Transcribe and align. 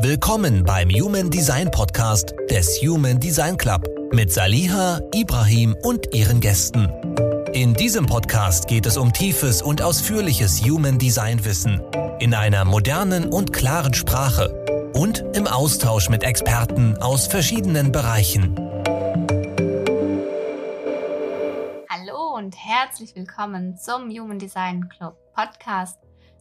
Willkommen 0.00 0.62
beim 0.62 0.90
Human 0.90 1.28
Design 1.28 1.72
Podcast 1.72 2.32
des 2.48 2.80
Human 2.80 3.18
Design 3.18 3.56
Club 3.56 3.84
mit 4.12 4.32
Saliha, 4.32 5.00
Ibrahim 5.12 5.74
und 5.82 6.14
ihren 6.14 6.38
Gästen. 6.38 6.88
In 7.52 7.74
diesem 7.74 8.06
Podcast 8.06 8.68
geht 8.68 8.86
es 8.86 8.96
um 8.96 9.12
tiefes 9.12 9.60
und 9.60 9.82
ausführliches 9.82 10.62
Human 10.64 10.98
Design 10.98 11.44
Wissen 11.44 11.82
in 12.20 12.32
einer 12.32 12.64
modernen 12.64 13.28
und 13.28 13.52
klaren 13.52 13.92
Sprache 13.92 14.90
und 14.94 15.24
im 15.34 15.48
Austausch 15.48 16.08
mit 16.08 16.22
Experten 16.22 16.96
aus 16.98 17.26
verschiedenen 17.26 17.90
Bereichen. 17.90 18.54
Hallo 21.90 22.36
und 22.36 22.54
herzlich 22.56 23.16
willkommen 23.16 23.76
zum 23.76 24.08
Human 24.10 24.38
Design 24.38 24.88
Club 24.88 25.16
Podcast 25.34 25.98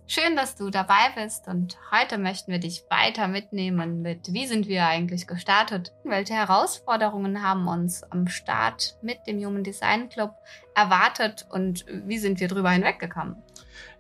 Schön, 0.10 0.38
dass 0.38 0.56
du 0.56 0.70
dabei 0.70 1.12
bist 1.22 1.50
und 1.50 1.78
heute 1.92 2.18
möchten 2.18 2.50
wir 2.50 2.60
dich 2.60 2.86
weiter 2.90 3.28
mitnehmen 3.28 4.02
mit, 4.02 4.32
wie 4.32 4.48
sind 4.48 4.70
wir 4.70 4.88
eigentlich 4.88 5.28
gestartet? 5.28 5.92
Welche 6.06 6.34
Herausforderungen 6.34 7.44
haben 7.44 7.68
uns 7.68 8.04
am 8.04 8.30
Start 8.30 8.98
mit 9.02 9.18
dem 9.28 9.38
Human 9.44 9.66
Design 9.66 10.08
Club 10.08 10.32
erwartet 10.74 11.46
und 11.50 11.86
wie 12.06 12.20
sind 12.20 12.40
wir 12.40 12.48
drüber 12.48 12.72
hinweggekommen? 12.72 13.36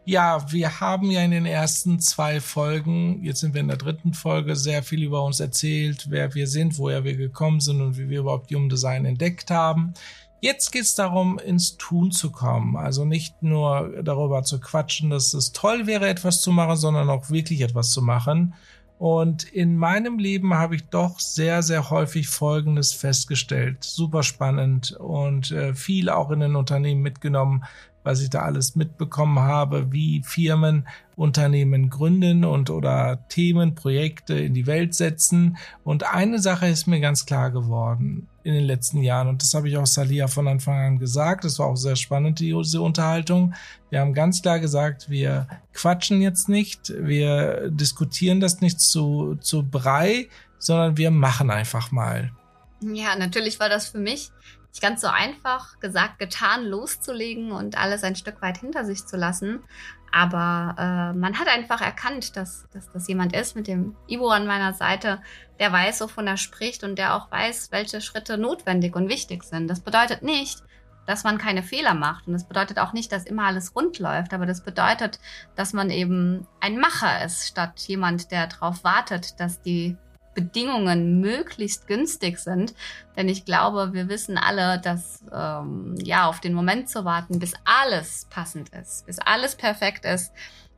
Ja, 0.05 0.49
wir 0.49 0.80
haben 0.80 1.11
ja 1.11 1.21
in 1.21 1.31
den 1.31 1.45
ersten 1.45 1.99
zwei 1.99 2.39
Folgen, 2.39 3.21
jetzt 3.21 3.41
sind 3.41 3.53
wir 3.53 3.59
in 3.59 3.67
der 3.67 3.75
dritten 3.75 4.13
Folge, 4.13 4.55
sehr 4.55 4.83
viel 4.83 5.03
über 5.03 5.21
uns 5.25 5.41
erzählt, 5.41 6.05
wer 6.09 6.33
wir 6.33 6.47
sind, 6.47 6.77
woher 6.77 7.03
wir 7.03 7.17
gekommen 7.17 7.59
sind 7.59 7.81
und 7.81 7.97
wie 7.97 8.08
wir 8.08 8.21
überhaupt 8.21 8.49
Human 8.53 8.69
Design 8.69 9.03
entdeckt 9.03 9.52
haben. 9.52 9.94
Jetzt 10.39 10.71
geht 10.71 10.83
es 10.83 10.95
darum, 10.95 11.39
ins 11.39 11.77
Tun 11.77 12.11
zu 12.11 12.31
kommen. 12.31 12.75
Also 12.75 13.05
nicht 13.05 13.41
nur 13.41 14.01
darüber 14.03 14.43
zu 14.43 14.59
quatschen, 14.59 15.09
dass 15.09 15.33
es 15.33 15.51
toll 15.51 15.87
wäre, 15.87 16.07
etwas 16.07 16.41
zu 16.41 16.51
machen, 16.51 16.75
sondern 16.75 17.09
auch 17.09 17.29
wirklich 17.29 17.61
etwas 17.61 17.91
zu 17.91 18.01
machen. 18.01 18.53
Und 18.99 19.43
in 19.43 19.77
meinem 19.77 20.17
Leben 20.17 20.55
habe 20.55 20.75
ich 20.75 20.89
doch 20.89 21.19
sehr, 21.19 21.61
sehr 21.61 21.89
häufig 21.89 22.29
Folgendes 22.29 22.93
festgestellt. 22.93 23.83
Super 23.83 24.23
spannend 24.23 24.91
und 24.94 25.52
äh, 25.52 25.75
viel 25.75 26.09
auch 26.09 26.31
in 26.31 26.39
den 26.39 26.55
Unternehmen 26.55 27.01
mitgenommen, 27.01 27.63
was 28.08 28.22
ich 28.22 28.30
da 28.30 28.44
alles 28.44 28.77
mitbekommen 28.77 29.39
habe, 29.39 29.91
wie 29.91 30.23
Firmen 30.23 30.88
Unternehmen 31.17 31.89
gründen 31.89 32.45
und 32.45 32.69
oder 32.69 33.27
Themen, 33.27 33.75
Projekte 33.75 34.36
in 34.36 34.53
die 34.53 34.66
Welt 34.66 34.95
setzen. 34.95 35.58
Und 35.83 36.03
eine 36.13 36.39
Sache 36.39 36.67
ist 36.67 36.88
mir 36.88 37.02
ganz 37.02 37.25
klar 37.25 37.52
geworden 37.52 38.30
in 38.44 38.53
den 38.53 38.63
letzten 38.63 39.03
Jahren. 39.03 39.28
Und 39.28 39.41
das 39.41 39.53
habe 39.53 39.67
ich 39.67 39.75
auch 39.75 39.85
Salia 39.85 40.28
von 40.28 40.47
Anfang 40.47 40.78
an 40.78 41.00
gesagt. 41.00 41.44
Das 41.44 41.59
war 41.59 41.67
auch 41.67 41.75
sehr 41.75 41.97
spannend, 41.97 42.39
diese 42.39 42.81
Unterhaltung. 42.81 43.53
Wir 43.89 44.00
haben 44.00 44.13
ganz 44.13 44.41
klar 44.41 44.61
gesagt, 44.61 45.09
wir 45.09 45.50
quatschen 45.73 46.22
jetzt 46.22 46.47
nicht, 46.47 46.94
wir 46.97 47.69
diskutieren 47.72 48.39
das 48.39 48.61
nicht 48.61 48.80
zu, 48.80 49.35
zu 49.41 49.63
Brei, 49.63 50.30
sondern 50.59 50.95
wir 50.95 51.11
machen 51.11 51.52
einfach 51.52 51.91
mal. 51.91 52.31
Ja, 52.80 53.17
natürlich 53.17 53.59
war 53.59 53.67
das 53.67 53.89
für 53.89 54.00
mich 54.00 54.31
nicht 54.78 54.83
ganz 54.83 55.02
so 55.02 55.08
einfach 55.08 55.80
gesagt, 55.80 56.20
getan, 56.20 56.64
loszulegen 56.64 57.52
und 57.52 57.80
alles 57.80 58.03
ein 58.03 58.16
Stück 58.16 58.44
weit 58.44 58.59
hinter 58.59 58.86
sich 58.86 59.08
zu 59.08 59.17
lassen. 59.17 59.64
Aber 60.11 60.75
äh, 60.78 61.17
man 61.17 61.39
hat 61.39 61.47
einfach 61.47 61.81
erkannt, 61.81 62.38
dass, 62.38 62.67
dass 62.72 62.92
das 62.92 63.08
jemand 63.08 63.36
ist 63.36 63.56
mit 63.56 63.67
dem 63.67 63.95
Ivo 64.08 64.30
an 64.30 64.45
meiner 64.45 64.73
Seite, 64.75 65.19
der 65.59 65.72
weiß, 65.72 66.02
wovon 66.02 66.28
er 66.28 66.38
spricht 66.38 66.84
und 66.84 66.95
der 66.95 67.16
auch 67.16 67.31
weiß, 67.31 67.72
welche 67.72 68.02
Schritte 68.02 68.38
notwendig 68.38 68.95
und 68.95 69.09
wichtig 69.09 69.44
sind. 69.44 69.67
Das 69.67 69.80
bedeutet 69.80 70.22
nicht, 70.22 70.61
dass 71.08 71.23
man 71.23 71.39
keine 71.39 71.64
Fehler 71.64 71.95
macht. 71.95 72.28
Und 72.28 72.34
das 72.34 72.47
bedeutet 72.47 72.78
auch 72.78 72.94
nicht, 72.94 73.12
dass 73.12 73.25
immer 73.25 73.45
alles 73.45 73.75
rund 73.75 73.97
läuft, 73.97 74.31
aber 74.31 74.45
das 74.45 74.64
bedeutet, 74.64 75.19
dass 75.56 75.73
man 75.73 75.89
eben 75.89 76.45
ein 76.62 76.78
Macher 76.78 77.25
ist, 77.25 77.47
statt 77.47 77.80
jemand, 77.88 78.30
der 78.30 78.45
darauf 78.45 78.84
wartet, 78.84 79.39
dass 79.39 79.59
die 79.59 79.97
Bedingungen 80.38 81.19
möglichst 81.19 81.88
günstig 81.88 82.38
sind. 82.38 82.75
Denn 83.16 83.27
ich 83.27 83.43
glaube, 83.43 83.93
wir 83.93 84.07
wissen 84.07 84.38
alle, 84.38 84.79
dass 84.79 85.23
ähm, 85.33 85.95
ja 85.97 86.27
auf 86.27 86.39
den 86.39 86.53
Moment 86.53 86.89
zu 86.89 87.05
warten, 87.05 87.39
bis 87.39 87.56
alles 87.66 88.28
passend 88.29 88.69
ist, 88.69 89.07
bis 89.07 89.17
alles 89.17 89.56
perfekt 89.56 90.06
ist, 90.06 90.31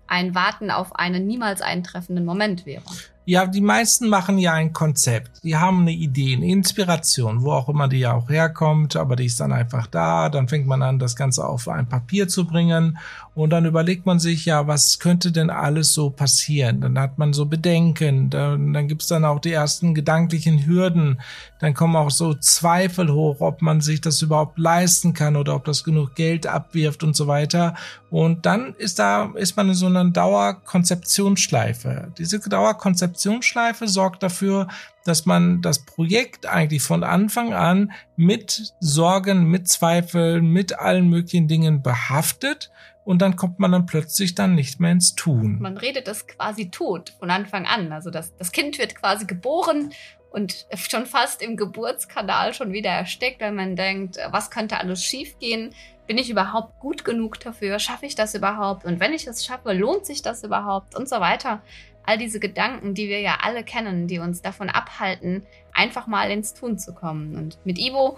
ein 0.07 0.33
Warten 0.33 0.71
auf 0.71 0.95
einen 0.95 1.27
niemals 1.27 1.61
eintreffenden 1.61 2.23
Moment 2.23 2.65
wäre. 2.65 2.85
Ja, 3.29 3.45
die 3.45 3.61
meisten 3.61 4.09
machen 4.09 4.39
ja 4.39 4.53
ein 4.53 4.73
Konzept. 4.73 5.43
Die 5.43 5.55
haben 5.55 5.81
eine 5.81 5.91
Idee, 5.91 6.35
eine 6.35 6.47
Inspiration, 6.47 7.43
wo 7.43 7.51
auch 7.51 7.69
immer 7.69 7.87
die 7.87 7.99
ja 7.99 8.13
auch 8.13 8.27
herkommt, 8.27 8.95
aber 8.95 9.15
die 9.15 9.25
ist 9.25 9.39
dann 9.39 9.51
einfach 9.51 9.85
da. 9.85 10.29
Dann 10.29 10.47
fängt 10.47 10.65
man 10.65 10.81
an, 10.81 10.97
das 10.97 11.15
Ganze 11.15 11.45
auf 11.45 11.67
ein 11.67 11.87
Papier 11.87 12.27
zu 12.27 12.47
bringen 12.47 12.97
und 13.35 13.51
dann 13.51 13.65
überlegt 13.65 14.07
man 14.07 14.19
sich, 14.19 14.45
ja, 14.45 14.65
was 14.65 14.97
könnte 14.97 15.31
denn 15.31 15.51
alles 15.51 15.93
so 15.93 16.09
passieren? 16.09 16.81
Dann 16.81 16.97
hat 16.97 17.19
man 17.19 17.31
so 17.31 17.45
Bedenken, 17.45 18.31
dann, 18.31 18.73
dann 18.73 18.87
gibt's 18.87 19.07
dann 19.07 19.23
auch 19.23 19.39
die 19.39 19.53
ersten 19.53 19.93
gedanklichen 19.93 20.65
Hürden. 20.65 21.21
Dann 21.59 21.75
kommen 21.75 21.95
auch 21.95 22.09
so 22.09 22.33
Zweifel 22.33 23.13
hoch, 23.13 23.41
ob 23.41 23.61
man 23.61 23.79
sich 23.79 24.01
das 24.01 24.23
überhaupt 24.23 24.57
leisten 24.57 25.13
kann 25.13 25.35
oder 25.35 25.55
ob 25.55 25.65
das 25.65 25.83
genug 25.83 26.15
Geld 26.15 26.47
abwirft 26.47 27.03
und 27.03 27.15
so 27.15 27.27
weiter. 27.27 27.75
Und 28.09 28.45
dann 28.45 28.73
ist 28.75 28.97
da, 28.97 29.31
ist 29.35 29.55
man 29.55 29.69
in 29.69 29.75
so 29.75 29.85
einer 29.85 30.03
Dauerkonzeptionsschleife. 30.03 32.11
Diese 32.17 32.39
Dauerkonzeption 32.39 33.18
Konzeptionsschleife 33.19 33.87
sorgt 33.87 34.23
dafür, 34.23 34.67
dass 35.03 35.25
man 35.25 35.61
das 35.61 35.85
Projekt 35.85 36.45
eigentlich 36.45 36.81
von 36.81 37.03
Anfang 37.03 37.53
an 37.53 37.91
mit 38.15 38.73
Sorgen, 38.79 39.45
mit 39.45 39.67
Zweifeln, 39.67 40.45
mit 40.51 40.79
allen 40.79 41.09
möglichen 41.09 41.47
Dingen 41.47 41.81
behaftet 41.81 42.71
und 43.03 43.21
dann 43.21 43.35
kommt 43.35 43.59
man 43.59 43.71
dann 43.71 43.85
plötzlich 43.85 44.35
dann 44.35 44.55
nicht 44.55 44.79
mehr 44.79 44.91
ins 44.91 45.15
Tun. 45.15 45.57
Man 45.59 45.77
redet 45.77 46.07
das 46.07 46.27
quasi 46.27 46.69
tot 46.69 47.13
von 47.19 47.29
Anfang 47.29 47.65
an. 47.65 47.91
Also 47.91 48.09
das, 48.09 48.35
das 48.37 48.51
Kind 48.51 48.77
wird 48.77 48.95
quasi 48.95 49.25
geboren 49.25 49.91
und 50.31 50.67
schon 50.75 51.05
fast 51.05 51.41
im 51.41 51.57
Geburtskanal 51.57 52.53
schon 52.53 52.71
wieder 52.71 52.91
erstickt, 52.91 53.41
weil 53.41 53.51
man 53.51 53.75
denkt, 53.75 54.17
was 54.29 54.51
könnte 54.51 54.77
alles 54.77 55.03
schiefgehen? 55.03 55.73
Bin 56.07 56.17
ich 56.17 56.29
überhaupt 56.29 56.79
gut 56.79 57.03
genug 57.03 57.39
dafür? 57.39 57.79
Schaffe 57.79 58.05
ich 58.05 58.15
das 58.15 58.33
überhaupt? 58.35 58.85
Und 58.85 58.99
wenn 58.99 59.13
ich 59.13 59.27
es 59.27 59.45
schaffe, 59.45 59.73
lohnt 59.73 60.05
sich 60.05 60.21
das 60.21 60.43
überhaupt? 60.43 60.95
Und 60.95 61.09
so 61.09 61.19
weiter 61.19 61.61
all 62.09 62.17
diese 62.17 62.39
Gedanken, 62.39 62.95
die 62.95 63.07
wir 63.07 63.19
ja 63.19 63.37
alle 63.43 63.63
kennen, 63.63 64.07
die 64.07 64.17
uns 64.17 64.41
davon 64.41 64.67
abhalten, 64.67 65.45
einfach 65.73 66.07
mal 66.07 66.31
ins 66.31 66.55
Tun 66.55 66.79
zu 66.79 66.95
kommen. 66.95 67.35
Und 67.35 67.63
mit 67.65 67.77
Ivo 67.77 68.17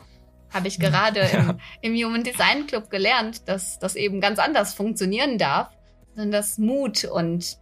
habe 0.49 0.69
ich 0.69 0.79
gerade 0.79 1.19
ja. 1.19 1.57
im, 1.81 1.93
im, 1.93 2.05
Human 2.05 2.23
Design 2.23 2.67
Club 2.67 2.89
gelernt, 2.89 3.49
dass 3.49 3.79
das 3.79 3.95
eben 3.95 4.21
ganz 4.21 4.39
anders 4.39 4.73
funktionieren 4.73 5.37
darf, 5.37 5.71
sondern 6.15 6.31
dass 6.31 6.57
Mut 6.57 7.03
und 7.03 7.57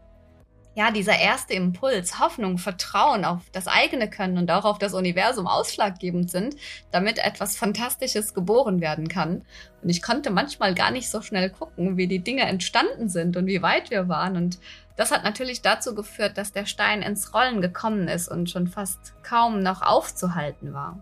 ja, 0.76 0.92
dieser 0.92 1.18
erste 1.18 1.56
Impuls, 1.56 2.20
Hoffnung, 2.20 2.60
Vertrauen 2.60 3.26
auf 3.26 3.42
das 3.52 3.68
eigene 3.68 4.08
Können 4.08 4.38
und 4.38 4.52
auch 4.52 4.66
auf 4.66 4.78
das 4.78 4.94
Universum 4.94 5.48
ausschlaggebend 5.48 6.30
sind, 6.30 6.56
damit 6.92 7.18
etwas 7.18 7.58
Fantastisches 7.58 8.36
geboren 8.36 8.80
werden 8.80 9.08
kann. 9.08 9.42
Und 9.82 9.90
ich 9.90 10.02
konnte 10.04 10.30
manchmal 10.30 10.76
gar 10.76 10.92
nicht 10.92 11.10
so 11.10 11.22
schnell 11.22 11.50
gucken, 11.50 11.98
wie 11.98 12.08
die 12.08 12.24
Dinge 12.24 12.44
entstanden 12.44 13.10
sind 13.10 13.36
und 13.36 13.48
wie 13.48 13.64
weit 13.64 13.90
wir 13.90 14.08
waren. 14.08 14.38
Und 14.38 14.60
das 15.00 15.12
hat 15.12 15.24
natürlich 15.24 15.62
dazu 15.62 15.96
geführt, 15.96 16.38
dass 16.38 16.52
der 16.52 16.66
Stein 16.66 17.02
ins 17.02 17.34
Rollen 17.34 17.62
gekommen 17.62 18.10
ist 18.10 18.28
und 18.28 18.50
schon 18.50 18.68
fast 18.68 19.14
kaum 19.24 19.64
noch 19.64 19.82
aufzuhalten 19.82 20.74
war. 20.74 20.98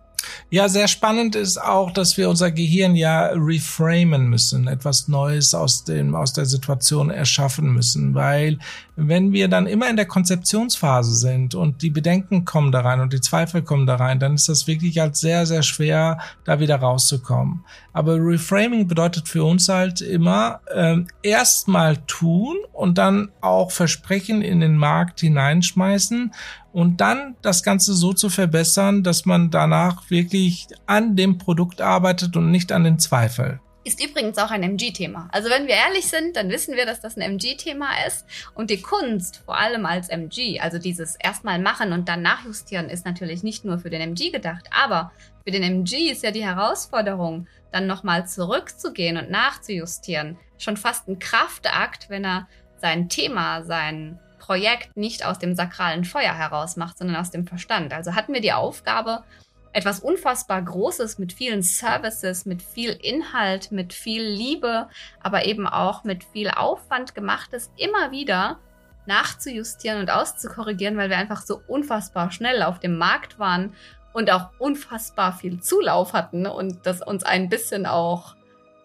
Ja, 0.50 0.70
sehr 0.70 0.88
spannend 0.88 1.36
ist 1.36 1.62
auch, 1.62 1.92
dass 1.92 2.18
wir 2.18 2.30
unser 2.30 2.52
Gehirn 2.52 2.96
ja 2.96 3.28
reframen 3.34 4.28
müssen, 4.28 4.68
etwas 4.68 5.08
Neues 5.08 5.54
aus 5.54 5.84
dem, 5.84 6.16
aus 6.16 6.34
der 6.34 6.46
Situation 6.46 7.10
erschaffen 7.10 7.74
müssen, 7.74 8.16
weil 8.16 8.60
wenn 8.96 9.32
wir 9.32 9.48
dann 9.48 9.68
immer 9.68 9.90
in 9.90 9.96
der 9.96 10.08
Konzeptionsphase 10.08 11.16
sind 11.16 11.54
und 11.54 11.84
die 11.84 11.92
Bedenken 11.92 12.46
kommen 12.46 12.72
da 12.72 12.82
rein 12.82 13.00
und 13.00 13.14
die 13.14 13.22
Zweifel 13.22 13.62
kommen 13.62 13.86
da 13.86 13.96
rein, 13.96 14.20
dann 14.20 14.34
ist 14.34 14.50
das 14.50 14.66
wirklich 14.66 14.98
halt 14.98 15.16
sehr, 15.16 15.46
sehr 15.46 15.62
schwer, 15.62 16.18
da 16.46 16.60
wieder 16.60 16.78
rauszukommen. 16.78 17.64
Aber 17.94 18.16
Reframing 18.18 18.88
bedeutet 18.88 19.28
für 19.28 19.44
uns 19.44 19.70
halt 19.70 20.02
immer 20.02 20.62
äh, 20.74 20.98
erstmal 21.22 21.98
tun 22.08 22.58
und 22.74 22.98
dann 22.98 23.30
auch 23.42 23.72
Versprechen 23.72 24.42
in 24.42 24.62
den 24.62 24.78
Markt 24.78 25.20
hineinschmeißen 25.20 26.32
und 26.78 27.02
dann 27.02 27.36
das 27.42 27.64
Ganze 27.64 27.96
so 27.96 28.14
zu 28.14 28.30
verbessern, 28.30 29.02
dass 29.02 29.26
man 29.26 29.50
danach 29.50 30.12
wirklich 30.12 30.68
an 30.86 31.16
dem 31.16 31.40
Produkt 31.40 31.82
arbeitet 31.82 32.38
und 32.38 32.52
nicht 32.52 32.72
an 32.72 32.84
den 32.84 33.00
Zweifel. 33.00 33.60
Ist 33.84 34.00
übrigens 34.00 34.38
auch 34.38 34.52
ein 34.52 34.62
MG-Thema. 34.62 35.28
Also 35.32 35.50
wenn 35.50 35.66
wir 35.66 35.74
ehrlich 35.74 36.08
sind, 36.08 36.36
dann 36.36 36.50
wissen 36.52 36.76
wir, 36.76 36.86
dass 36.86 37.02
das 37.02 37.18
ein 37.18 37.24
MG-Thema 37.24 37.88
ist. 38.06 38.28
Und 38.54 38.70
die 38.70 38.80
Kunst, 38.80 39.42
vor 39.44 39.58
allem 39.58 39.88
als 39.88 40.10
MG, 40.10 40.60
also 40.60 40.78
dieses 40.78 41.16
erstmal 41.16 41.58
machen 41.58 41.94
und 41.94 42.08
dann 42.10 42.22
nachjustieren, 42.22 42.90
ist 42.90 43.08
natürlich 43.08 43.42
nicht 43.42 43.66
nur 43.66 43.80
für 43.80 43.90
den 43.90 44.02
MG 44.02 44.30
gedacht. 44.30 44.70
Aber 44.70 45.12
für 45.46 45.50
den 45.50 45.64
MG 45.64 46.12
ist 46.12 46.22
ja 46.22 46.30
die 46.30 46.46
Herausforderung, 46.46 47.48
dann 47.72 47.88
nochmal 47.88 48.28
zurückzugehen 48.28 49.18
und 49.18 49.32
nachzujustieren, 49.32 50.38
schon 50.60 50.78
fast 50.78 51.08
ein 51.08 51.18
Kraftakt, 51.18 52.12
wenn 52.12 52.24
er 52.24 52.48
sein 52.80 53.10
Thema, 53.10 53.64
sein 53.64 54.20
Projekt 54.48 54.96
nicht 54.96 55.26
aus 55.26 55.40
dem 55.40 55.56
sakralen 55.56 56.06
Feuer 56.06 56.34
heraus 56.34 56.78
macht, 56.78 56.98
sondern 56.98 57.18
aus 57.18 57.32
dem 57.32 57.46
Verstand. 57.46 57.94
Also 57.94 58.16
hatten 58.16 58.34
wir 58.34 58.40
die 58.40 58.54
Aufgabe, 58.54 59.26
etwas 59.74 60.00
unfassbar 60.00 60.62
Großes 60.62 61.20
mit 61.20 61.34
vielen 61.34 61.62
Services, 61.62 62.46
mit 62.46 62.62
viel 62.62 62.92
Inhalt, 62.92 63.74
mit 63.74 63.92
viel 63.92 64.24
Liebe, 64.24 64.88
aber 65.22 65.46
eben 65.46 65.68
auch 65.68 66.06
mit 66.06 66.24
viel 66.24 66.50
Aufwand 66.50 67.14
gemachtes 67.14 67.72
immer 67.76 68.12
wieder 68.12 68.60
nachzujustieren 69.06 70.00
und 70.00 70.10
auszukorrigieren, 70.10 70.96
weil 70.96 71.10
wir 71.10 71.18
einfach 71.18 71.42
so 71.42 71.62
unfassbar 71.68 72.32
schnell 72.32 72.64
auf 72.64 72.80
dem 72.80 72.98
Markt 72.98 73.40
waren 73.40 73.76
und 74.14 74.32
auch 74.32 74.52
unfassbar 74.60 75.34
viel 75.34 75.60
Zulauf 75.60 76.14
hatten 76.14 76.48
und 76.48 76.86
das 76.86 77.02
uns 77.02 77.24
ein 77.24 77.50
bisschen 77.50 77.86
auch 77.86 78.38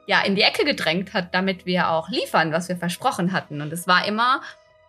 ja 0.06 0.22
in 0.22 0.34
die 0.34 0.42
Ecke 0.42 0.64
gedrängt 0.64 1.14
hat, 1.14 1.32
damit 1.32 1.66
wir 1.66 1.90
auch 1.90 2.08
liefern, 2.08 2.50
was 2.50 2.68
wir 2.68 2.76
versprochen 2.76 3.30
hatten. 3.30 3.60
Und 3.60 3.72
es 3.72 3.86
war 3.86 4.04
immer 4.08 4.40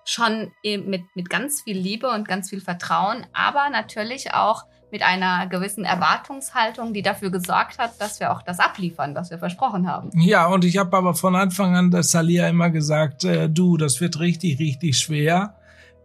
schon 0.05 0.51
mit, 0.63 1.03
mit 1.15 1.29
ganz 1.29 1.61
viel 1.61 1.77
Liebe 1.77 2.09
und 2.09 2.27
ganz 2.27 2.49
viel 2.49 2.61
Vertrauen, 2.61 3.25
aber 3.33 3.69
natürlich 3.69 4.33
auch 4.33 4.65
mit 4.93 5.01
einer 5.01 5.47
gewissen 5.47 5.85
Erwartungshaltung, 5.85 6.93
die 6.93 7.01
dafür 7.01 7.31
gesorgt 7.31 7.79
hat, 7.79 7.99
dass 7.99 8.19
wir 8.19 8.31
auch 8.31 8.43
das 8.43 8.59
abliefern, 8.59 9.15
was 9.15 9.31
wir 9.31 9.39
versprochen 9.39 9.87
haben. 9.87 10.11
Ja, 10.13 10.45
und 10.45 10.63
ich 10.63 10.77
habe 10.77 10.95
aber 10.95 11.15
von 11.15 11.35
Anfang 11.35 11.75
an 11.75 11.89
der 11.89 12.03
Salia 12.03 12.47
immer 12.47 12.69
gesagt, 12.69 13.23
äh, 13.23 13.49
du, 13.49 13.77
das 13.77 13.99
wird 14.01 14.19
richtig, 14.19 14.59
richtig 14.59 14.99
schwer. 14.99 15.55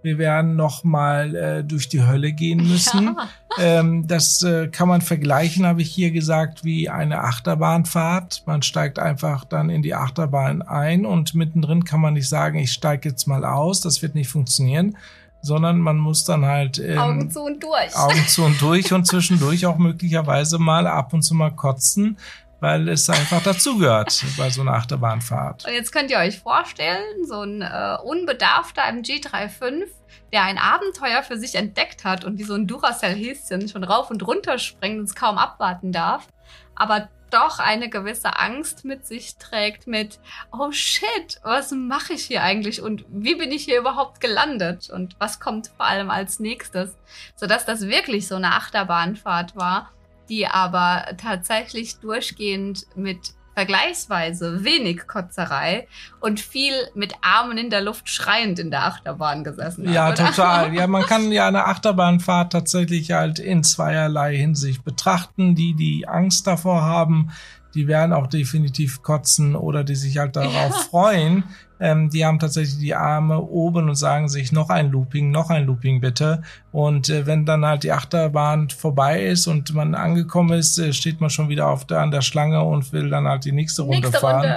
Wir 0.09 0.17
werden 0.17 0.57
noch 0.57 0.85
mal 0.85 1.37
äh, 1.37 1.65
durch 1.65 1.91
die 1.91 2.03
Hölle 2.03 2.33
gehen 2.33 2.67
müssen. 2.67 3.15
Ja. 3.17 3.29
Ähm, 3.59 4.07
das 4.07 4.43
äh, 4.43 4.69
kann 4.69 4.89
man 4.89 5.03
vergleichen, 5.03 5.67
habe 5.67 5.83
ich 5.83 5.91
hier 5.91 6.11
gesagt, 6.11 6.65
wie 6.65 6.89
eine 6.89 7.25
Achterbahnfahrt. 7.25 8.45
Man 8.47 8.63
steigt 8.63 8.99
einfach 8.99 9.45
dann 9.45 9.69
in 9.69 9.83
die 9.83 9.95
Achterbahn 9.95 10.63
ein 10.63 11.05
und 11.05 11.35
mittendrin 11.35 11.85
kann 11.85 12.01
man 12.01 12.15
nicht 12.15 12.29
sagen, 12.29 12.59
ich 12.59 12.73
steige 12.73 13.11
jetzt 13.11 13.27
mal 13.27 13.45
aus. 13.45 13.83
Das 13.83 14.01
wird 14.01 14.15
nicht 14.15 14.29
funktionieren 14.29 14.97
sondern 15.41 15.79
man 15.79 15.99
muss 15.99 16.25
dann 16.25 16.45
halt 16.45 16.79
ähm, 16.79 16.99
Augen 16.99 17.31
zu 17.31 17.43
und 17.43 17.63
durch. 17.63 17.97
Augen 17.97 18.27
zu 18.27 18.43
und 18.43 18.61
durch 18.61 18.93
und 18.93 19.07
zwischendurch 19.07 19.67
auch 19.67 19.79
möglicherweise 19.79 20.59
mal 20.59 20.89
ab 20.89 21.13
und 21.13 21.23
zu 21.23 21.35
mal 21.35 21.53
kotzen, 21.53 22.19
weil 22.61 22.89
es 22.89 23.09
einfach 23.09 23.43
dazugehört 23.43 24.25
bei 24.37 24.51
so 24.51 24.61
einer 24.61 24.75
Achterbahnfahrt. 24.75 25.67
Und 25.67 25.73
jetzt 25.73 25.93
könnt 25.93 26.11
ihr 26.11 26.19
euch 26.19 26.39
vorstellen, 26.39 27.25
so 27.25 27.43
ein 27.43 27.63
äh, 27.63 27.97
unbedarfter 28.03 28.83
MG35, 28.83 29.87
der 30.33 30.45
ein 30.45 30.59
Abenteuer 30.59 31.23
für 31.23 31.39
sich 31.39 31.55
entdeckt 31.55 32.05
hat 32.05 32.25
und 32.25 32.39
wie 32.39 32.45
so 32.45 32.55
ein 32.55 32.67
Duracell-Häschen 32.67 33.69
schon 33.69 33.85
rauf 33.85 34.11
und 34.11 34.27
runter 34.27 34.59
springt 34.59 34.99
und 34.99 35.05
es 35.05 35.15
kaum 35.15 35.39
abwarten 35.39 35.93
darf, 35.93 36.29
aber 36.75 37.09
doch 37.31 37.59
eine 37.59 37.89
gewisse 37.91 38.39
Angst 38.39 38.85
mit 38.85 39.07
sich 39.07 39.37
trägt 39.37 39.87
mit, 39.87 40.19
oh 40.51 40.73
shit, 40.73 41.41
was 41.43 41.73
mache 41.73 42.15
ich 42.15 42.25
hier 42.25 42.43
eigentlich 42.43 42.81
und 42.81 43.05
wie 43.09 43.35
bin 43.35 43.53
ich 43.53 43.65
hier 43.65 43.79
überhaupt 43.79 44.21
gelandet 44.21 44.89
und 44.91 45.15
was 45.19 45.39
kommt 45.39 45.69
vor 45.77 45.87
allem 45.87 46.11
als 46.11 46.41
nächstes, 46.41 46.97
sodass 47.37 47.67
das 47.67 47.83
wirklich 47.83 48.27
so 48.29 48.37
eine 48.37 48.55
Achterbahnfahrt 48.55 49.57
war, 49.57 49.91
die 50.29 50.47
aber 50.47 51.05
tatsächlich 51.17 51.99
durchgehend 51.99 52.87
mit 52.95 53.35
vergleichsweise 53.59 54.63
wenig 54.63 55.09
Kotzerei 55.09 55.89
und 56.21 56.39
viel 56.39 56.75
mit 56.95 57.13
Armen 57.23 57.59
in 57.59 57.71
der 57.71 57.81
Luft 57.81 58.09
schreiend 58.09 58.61
in 58.61 58.71
der 58.71 58.85
Achterbahn 58.85 59.43
gesessen 59.43 59.93
Ja, 59.93 60.13
oder? 60.13 60.27
total. 60.27 60.73
Ja, 60.73 60.87
man 60.87 61.03
kann 61.03 61.33
ja 61.33 61.49
eine 61.49 61.65
Achterbahnfahrt 61.67 62.53
tatsächlich 62.53 63.11
halt 63.11 63.41
in 63.41 63.65
zweierlei 63.65 64.37
Hinsicht 64.37 64.85
betrachten. 64.85 65.57
Die, 65.57 65.75
die 65.75 66.07
Angst 66.07 66.47
davor 66.47 66.83
haben, 66.83 67.33
die 67.75 67.89
werden 67.89 68.13
auch 68.13 68.29
definitiv 68.29 69.03
kotzen 69.03 69.57
oder 69.57 69.83
die 69.83 69.97
sich 69.97 70.19
halt 70.19 70.37
darauf 70.37 70.53
ja. 70.55 70.71
freuen, 70.71 71.43
ähm, 71.81 72.11
die 72.11 72.25
haben 72.25 72.39
tatsächlich 72.39 72.79
die 72.79 72.95
Arme 72.95 73.41
oben 73.41 73.89
und 73.89 73.95
sagen 73.95 74.29
sich 74.29 74.53
noch 74.53 74.71
ein 74.71 74.91
Looping, 74.91 75.31
noch 75.31 75.51
ein 75.51 75.65
Looping 75.65 76.01
bitte. 76.01 76.43
Und 76.73 77.09
äh, 77.09 77.27
wenn 77.27 77.47
dann 77.47 77.65
halt 77.65 77.83
die 77.83 77.93
Achterbahn 77.93 78.71
vorbei 78.71 79.25
ist 79.25 79.47
und 79.47 79.73
man 79.75 79.95
angekommen 79.95 80.59
ist, 80.59 80.79
äh, 80.79 80.93
steht 80.93 81.21
man 81.21 81.31
schon 81.31 81.49
wieder 81.49 81.69
auf 81.69 81.85
der, 81.85 82.01
an 82.01 82.11
der 82.11 82.23
Schlange 82.23 82.63
und 82.63 82.93
will 82.93 83.11
dann 83.11 83.27
halt 83.27 83.45
die 83.45 83.53
nächste 83.53 83.83
Runde 83.83 84.09
nächste 84.09 84.21
fahren. 84.21 84.53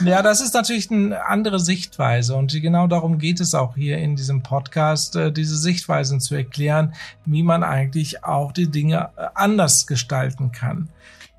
Runde. 0.00 0.10
Ja, 0.10 0.22
das 0.22 0.40
ist 0.40 0.54
natürlich 0.54 0.90
eine 0.90 1.24
andere 1.26 1.60
Sichtweise 1.60 2.34
und 2.34 2.52
genau 2.60 2.86
darum 2.86 3.18
geht 3.18 3.40
es 3.40 3.54
auch 3.54 3.74
hier 3.74 3.98
in 3.98 4.16
diesem 4.16 4.42
Podcast, 4.42 5.16
äh, 5.16 5.30
diese 5.32 5.56
Sichtweisen 5.56 6.20
zu 6.20 6.34
erklären, 6.34 6.94
wie 7.24 7.42
man 7.42 7.62
eigentlich 7.62 8.24
auch 8.24 8.52
die 8.52 8.68
Dinge 8.68 9.10
äh, 9.16 9.26
anders 9.34 9.86
gestalten 9.86 10.52
kann. 10.52 10.88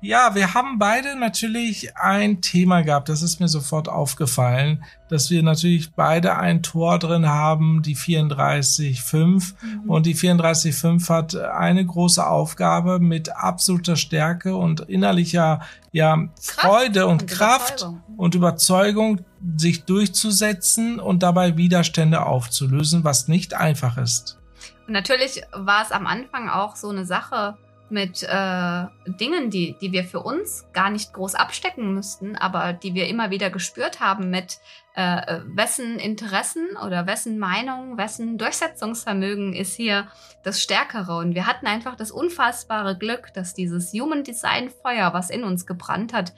Ja, 0.04 0.34
wir 0.34 0.52
haben 0.52 0.78
beide 0.78 1.18
natürlich 1.18 1.96
ein 1.96 2.42
Thema 2.42 2.82
gehabt. 2.82 3.08
Das 3.08 3.22
ist 3.22 3.40
mir 3.40 3.48
sofort 3.48 3.88
aufgefallen, 3.88 4.84
dass 5.08 5.30
wir 5.30 5.42
natürlich 5.42 5.94
beide 5.94 6.36
ein 6.36 6.62
Tor 6.62 6.98
drin 6.98 7.26
haben, 7.26 7.80
die 7.80 7.96
34.5. 7.96 9.54
Mhm. 9.62 9.88
Und 9.88 10.04
die 10.04 10.14
34.5 10.14 11.08
hat 11.08 11.34
eine 11.34 11.86
große 11.86 12.24
Aufgabe 12.26 12.98
mit 12.98 13.34
absoluter 13.34 13.96
Stärke 13.96 14.56
und 14.56 14.80
innerlicher 14.82 15.60
ja, 15.90 16.28
Freude 16.38 17.06
und, 17.06 17.22
und 17.22 17.30
Kraft 17.30 17.80
Überzeugung. 17.80 18.02
und 18.18 18.34
Überzeugung, 18.34 19.20
sich 19.56 19.84
durchzusetzen 19.84 21.00
und 21.00 21.22
dabei 21.22 21.56
Widerstände 21.56 22.26
aufzulösen, 22.26 23.04
was 23.04 23.26
nicht 23.26 23.54
einfach 23.54 23.96
ist. 23.96 24.38
Und 24.86 24.92
natürlich 24.92 25.40
war 25.52 25.82
es 25.82 25.92
am 25.92 26.06
Anfang 26.06 26.50
auch 26.50 26.76
so 26.76 26.90
eine 26.90 27.06
Sache, 27.06 27.56
mit 27.90 28.22
äh, 28.22 28.84
Dingen, 29.06 29.50
die, 29.50 29.76
die 29.80 29.92
wir 29.92 30.04
für 30.04 30.20
uns 30.20 30.66
gar 30.72 30.90
nicht 30.90 31.12
groß 31.12 31.34
abstecken 31.34 31.94
müssten, 31.94 32.36
aber 32.36 32.72
die 32.72 32.94
wir 32.94 33.08
immer 33.08 33.30
wieder 33.30 33.50
gespürt 33.50 34.00
haben 34.00 34.30
mit 34.30 34.58
äh, 34.94 35.40
wessen 35.46 35.98
Interessen 35.98 36.76
oder 36.84 37.06
wessen 37.06 37.38
Meinung, 37.38 37.98
wessen 37.98 38.38
Durchsetzungsvermögen 38.38 39.54
ist 39.54 39.74
hier 39.74 40.08
das 40.42 40.62
Stärkere. 40.62 41.16
Und 41.18 41.34
wir 41.34 41.46
hatten 41.46 41.66
einfach 41.66 41.96
das 41.96 42.10
unfassbare 42.10 42.96
Glück, 42.96 43.32
dass 43.34 43.54
dieses 43.54 43.92
Human 43.92 44.24
Design 44.24 44.70
Feuer, 44.70 45.12
was 45.12 45.30
in 45.30 45.44
uns 45.44 45.66
gebrannt 45.66 46.12
hat, 46.12 46.32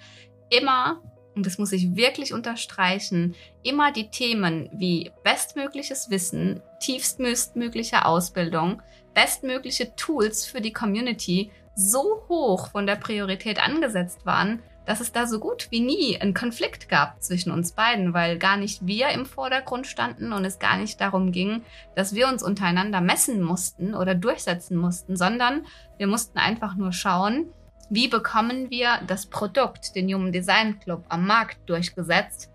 immer 0.50 1.02
und 1.36 1.44
das 1.44 1.58
muss 1.58 1.72
ich 1.72 1.94
wirklich 1.94 2.32
unterstreichen, 2.32 3.34
immer 3.62 3.92
die 3.92 4.10
Themen 4.10 4.70
wie 4.72 5.12
bestmögliches 5.22 6.10
Wissen, 6.10 6.62
tiefstmögliche 6.80 8.06
Ausbildung, 8.06 8.82
bestmögliche 9.14 9.94
Tools 9.96 10.46
für 10.46 10.62
die 10.62 10.72
Community 10.72 11.50
so 11.74 12.22
hoch 12.28 12.70
von 12.70 12.86
der 12.86 12.96
Priorität 12.96 13.62
angesetzt 13.62 14.24
waren, 14.24 14.62
dass 14.86 15.00
es 15.00 15.12
da 15.12 15.26
so 15.26 15.38
gut 15.40 15.66
wie 15.70 15.80
nie 15.80 16.18
einen 16.18 16.32
Konflikt 16.32 16.88
gab 16.88 17.22
zwischen 17.22 17.50
uns 17.50 17.72
beiden, 17.72 18.14
weil 18.14 18.38
gar 18.38 18.56
nicht 18.56 18.86
wir 18.86 19.08
im 19.10 19.26
Vordergrund 19.26 19.86
standen 19.86 20.32
und 20.32 20.44
es 20.44 20.58
gar 20.58 20.78
nicht 20.78 21.00
darum 21.00 21.32
ging, 21.32 21.62
dass 21.94 22.14
wir 22.14 22.28
uns 22.28 22.42
untereinander 22.42 23.00
messen 23.00 23.42
mussten 23.42 23.94
oder 23.94 24.14
durchsetzen 24.14 24.76
mussten, 24.76 25.16
sondern 25.16 25.66
wir 25.98 26.06
mussten 26.06 26.38
einfach 26.38 26.76
nur 26.76 26.92
schauen, 26.92 27.52
wie 27.90 28.08
bekommen 28.08 28.70
wir 28.70 29.00
das 29.06 29.26
Produkt, 29.26 29.94
den 29.94 30.12
Human 30.12 30.32
Design 30.32 30.80
Club, 30.80 31.04
am 31.08 31.26
Markt 31.26 31.58
durchgesetzt, 31.68 32.50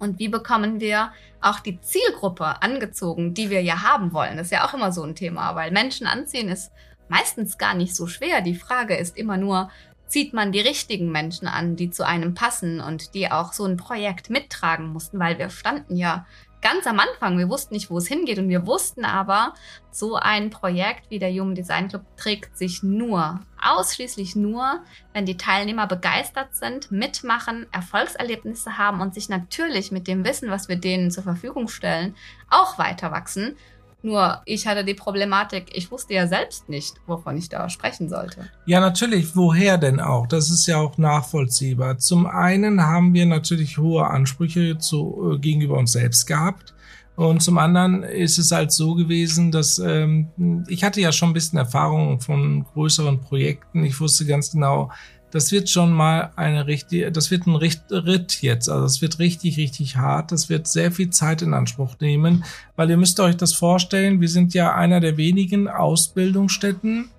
und 0.00 0.18
wie 0.18 0.28
bekommen 0.28 0.80
wir 0.80 1.12
auch 1.42 1.60
die 1.60 1.78
Zielgruppe 1.80 2.62
angezogen, 2.62 3.34
die 3.34 3.50
wir 3.50 3.62
ja 3.62 3.82
haben 3.82 4.14
wollen? 4.14 4.38
Das 4.38 4.46
ist 4.46 4.52
ja 4.52 4.66
auch 4.66 4.72
immer 4.72 4.92
so 4.92 5.02
ein 5.04 5.14
Thema, 5.14 5.54
weil 5.54 5.70
Menschen 5.70 6.06
anziehen 6.06 6.48
ist 6.48 6.72
meistens 7.08 7.58
gar 7.58 7.74
nicht 7.74 7.94
so 7.94 8.06
schwer. 8.06 8.40
Die 8.40 8.54
Frage 8.54 8.96
ist 8.96 9.16
immer 9.16 9.36
nur, 9.36 9.70
zieht 10.06 10.32
man 10.32 10.52
die 10.52 10.60
richtigen 10.60 11.12
Menschen 11.12 11.46
an, 11.48 11.76
die 11.76 11.90
zu 11.90 12.06
einem 12.06 12.32
passen 12.32 12.80
und 12.80 13.14
die 13.14 13.30
auch 13.30 13.52
so 13.52 13.66
ein 13.66 13.76
Projekt 13.76 14.30
mittragen 14.30 14.88
mussten, 14.88 15.18
weil 15.18 15.38
wir 15.38 15.50
standen 15.50 15.96
ja 15.96 16.26
ganz 16.60 16.86
am 16.86 17.00
Anfang. 17.00 17.38
Wir 17.38 17.48
wussten 17.48 17.74
nicht, 17.74 17.90
wo 17.90 17.98
es 17.98 18.06
hingeht 18.06 18.38
und 18.38 18.48
wir 18.48 18.66
wussten 18.66 19.04
aber, 19.04 19.54
so 19.90 20.16
ein 20.16 20.50
Projekt 20.50 21.10
wie 21.10 21.18
der 21.18 21.32
Human 21.32 21.54
Design 21.54 21.88
Club 21.88 22.04
trägt 22.16 22.56
sich 22.56 22.82
nur, 22.82 23.40
ausschließlich 23.60 24.36
nur, 24.36 24.80
wenn 25.12 25.26
die 25.26 25.36
Teilnehmer 25.36 25.86
begeistert 25.86 26.54
sind, 26.54 26.92
mitmachen, 26.92 27.66
Erfolgserlebnisse 27.72 28.78
haben 28.78 29.00
und 29.00 29.14
sich 29.14 29.28
natürlich 29.28 29.90
mit 29.90 30.06
dem 30.06 30.24
Wissen, 30.24 30.50
was 30.50 30.68
wir 30.68 30.76
denen 30.76 31.10
zur 31.10 31.24
Verfügung 31.24 31.68
stellen, 31.68 32.14
auch 32.48 32.78
weiter 32.78 33.10
wachsen. 33.10 33.56
Nur 34.02 34.40
ich 34.46 34.66
hatte 34.66 34.84
die 34.84 34.94
Problematik, 34.94 35.66
ich 35.74 35.90
wusste 35.90 36.14
ja 36.14 36.26
selbst 36.26 36.68
nicht, 36.68 36.94
wovon 37.06 37.36
ich 37.36 37.48
da 37.48 37.68
sprechen 37.68 38.08
sollte. 38.08 38.48
Ja, 38.66 38.80
natürlich. 38.80 39.36
Woher 39.36 39.76
denn 39.76 40.00
auch? 40.00 40.26
Das 40.26 40.50
ist 40.50 40.66
ja 40.66 40.78
auch 40.78 40.96
nachvollziehbar. 40.96 41.98
Zum 41.98 42.26
einen 42.26 42.82
haben 42.82 43.12
wir 43.12 43.26
natürlich 43.26 43.78
hohe 43.78 44.06
Ansprüche 44.06 44.78
zu, 44.78 45.34
äh, 45.34 45.38
gegenüber 45.38 45.76
uns 45.76 45.92
selbst 45.92 46.26
gehabt. 46.26 46.74
Und 47.16 47.42
zum 47.42 47.58
anderen 47.58 48.02
ist 48.02 48.38
es 48.38 48.50
halt 48.50 48.72
so 48.72 48.94
gewesen, 48.94 49.52
dass 49.52 49.78
ähm, 49.78 50.64
ich 50.68 50.82
hatte 50.82 51.02
ja 51.02 51.12
schon 51.12 51.30
ein 51.30 51.34
bisschen 51.34 51.58
Erfahrung 51.58 52.18
von 52.20 52.64
größeren 52.64 53.20
Projekten. 53.20 53.84
Ich 53.84 54.00
wusste 54.00 54.24
ganz 54.24 54.52
genau, 54.52 54.90
das 55.30 55.52
wird 55.52 55.68
schon 55.68 55.92
mal 55.92 56.32
eine 56.36 56.66
richtige, 56.66 57.12
das 57.12 57.30
wird 57.30 57.46
ein 57.46 57.54
Ritt 57.56 58.42
jetzt. 58.42 58.68
Also 58.68 58.84
es 58.84 59.00
wird 59.00 59.18
richtig, 59.18 59.56
richtig 59.56 59.96
hart. 59.96 60.32
Das 60.32 60.48
wird 60.48 60.66
sehr 60.66 60.92
viel 60.92 61.10
Zeit 61.10 61.42
in 61.42 61.54
Anspruch 61.54 61.96
nehmen, 62.00 62.44
weil 62.76 62.90
ihr 62.90 62.96
müsst 62.96 63.20
euch 63.20 63.36
das 63.36 63.54
vorstellen. 63.54 64.20
Wir 64.20 64.28
sind 64.28 64.54
ja 64.54 64.74
einer 64.74 65.00
der 65.00 65.16
wenigen 65.16 65.68
Ausbildungsstätten, 65.68 67.10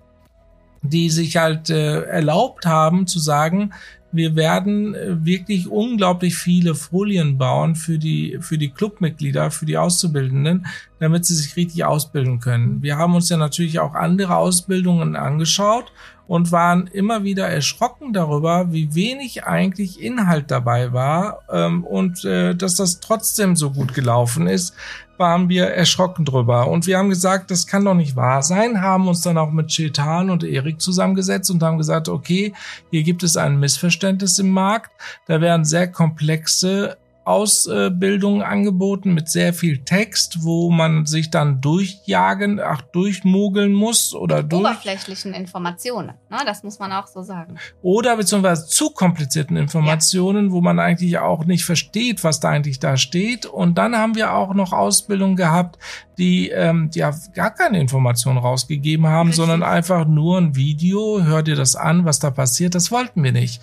die 0.82 1.10
sich 1.10 1.36
halt 1.36 1.70
äh, 1.70 2.02
erlaubt 2.02 2.66
haben 2.66 3.06
zu 3.06 3.18
sagen, 3.18 3.72
wir 4.12 4.36
werden 4.36 4.94
äh, 4.94 5.24
wirklich 5.24 5.68
unglaublich 5.68 6.36
viele 6.36 6.74
Folien 6.74 7.38
bauen 7.38 7.74
für 7.74 7.98
die, 7.98 8.38
für 8.40 8.58
die 8.58 8.70
Clubmitglieder, 8.70 9.50
für 9.50 9.64
die 9.64 9.78
Auszubildenden, 9.78 10.66
damit 11.00 11.24
sie 11.24 11.34
sich 11.34 11.56
richtig 11.56 11.84
ausbilden 11.84 12.38
können. 12.38 12.82
Wir 12.82 12.98
haben 12.98 13.14
uns 13.14 13.30
ja 13.30 13.38
natürlich 13.38 13.80
auch 13.80 13.94
andere 13.94 14.36
Ausbildungen 14.36 15.16
angeschaut 15.16 15.92
und 16.26 16.52
waren 16.52 16.86
immer 16.86 17.24
wieder 17.24 17.48
erschrocken 17.48 18.12
darüber, 18.12 18.72
wie 18.72 18.94
wenig 18.94 19.44
eigentlich 19.44 20.00
Inhalt 20.00 20.50
dabei 20.50 20.92
war 20.92 21.40
ähm, 21.50 21.84
und 21.84 22.24
äh, 22.24 22.54
dass 22.54 22.76
das 22.76 23.00
trotzdem 23.00 23.56
so 23.56 23.70
gut 23.70 23.94
gelaufen 23.94 24.46
ist, 24.46 24.74
waren 25.18 25.48
wir 25.48 25.66
erschrocken 25.66 26.24
drüber. 26.24 26.68
Und 26.68 26.86
wir 26.86 26.98
haben 26.98 27.08
gesagt, 27.08 27.50
das 27.50 27.66
kann 27.66 27.84
doch 27.84 27.94
nicht 27.94 28.16
wahr 28.16 28.42
sein, 28.42 28.80
haben 28.80 29.06
uns 29.06 29.20
dann 29.20 29.38
auch 29.38 29.52
mit 29.52 29.68
Chetan 29.68 30.30
und 30.30 30.42
Erik 30.42 30.80
zusammengesetzt 30.80 31.50
und 31.50 31.62
haben 31.62 31.78
gesagt, 31.78 32.08
okay, 32.08 32.52
hier 32.90 33.02
gibt 33.02 33.22
es 33.22 33.36
ein 33.36 33.60
Missverständnis 33.60 34.38
im 34.38 34.50
Markt. 34.50 34.90
Da 35.26 35.40
werden 35.40 35.64
sehr 35.64 35.90
komplexe 35.90 36.96
Ausbildung 37.24 38.42
angeboten 38.42 39.14
mit 39.14 39.28
sehr 39.28 39.54
viel 39.54 39.78
Text, 39.78 40.42
wo 40.42 40.70
man 40.70 41.06
sich 41.06 41.30
dann 41.30 41.60
durchjagen, 41.60 42.60
ach, 42.60 42.82
durchmogeln 42.82 43.72
muss 43.72 44.12
oder 44.12 44.42
durch. 44.42 44.60
Oberflächlichen 44.60 45.32
Informationen, 45.32 46.14
ne? 46.30 46.38
das 46.44 46.64
muss 46.64 46.80
man 46.80 46.92
auch 46.92 47.06
so 47.06 47.22
sagen. 47.22 47.58
Oder 47.80 48.16
beziehungsweise 48.16 48.66
zu 48.66 48.90
komplizierten 48.90 49.56
Informationen, 49.56 50.46
ja. 50.46 50.52
wo 50.52 50.60
man 50.60 50.80
eigentlich 50.80 51.18
auch 51.18 51.44
nicht 51.44 51.64
versteht, 51.64 52.24
was 52.24 52.40
da 52.40 52.48
eigentlich 52.50 52.80
da 52.80 52.96
steht. 52.96 53.46
Und 53.46 53.78
dann 53.78 53.96
haben 53.96 54.16
wir 54.16 54.34
auch 54.34 54.52
noch 54.52 54.72
Ausbildung 54.72 55.36
gehabt, 55.36 55.78
die 56.18 56.50
ähm, 56.50 56.90
ja 56.92 57.14
gar 57.34 57.54
keine 57.54 57.80
Informationen 57.80 58.38
rausgegeben 58.38 59.06
haben, 59.06 59.28
Richtig. 59.28 59.44
sondern 59.44 59.62
einfach 59.62 60.06
nur 60.06 60.38
ein 60.38 60.56
Video, 60.56 61.22
hör 61.22 61.44
dir 61.44 61.56
das 61.56 61.76
an, 61.76 62.04
was 62.04 62.18
da 62.18 62.30
passiert. 62.30 62.74
Das 62.74 62.90
wollten 62.90 63.22
wir 63.22 63.32
nicht. 63.32 63.62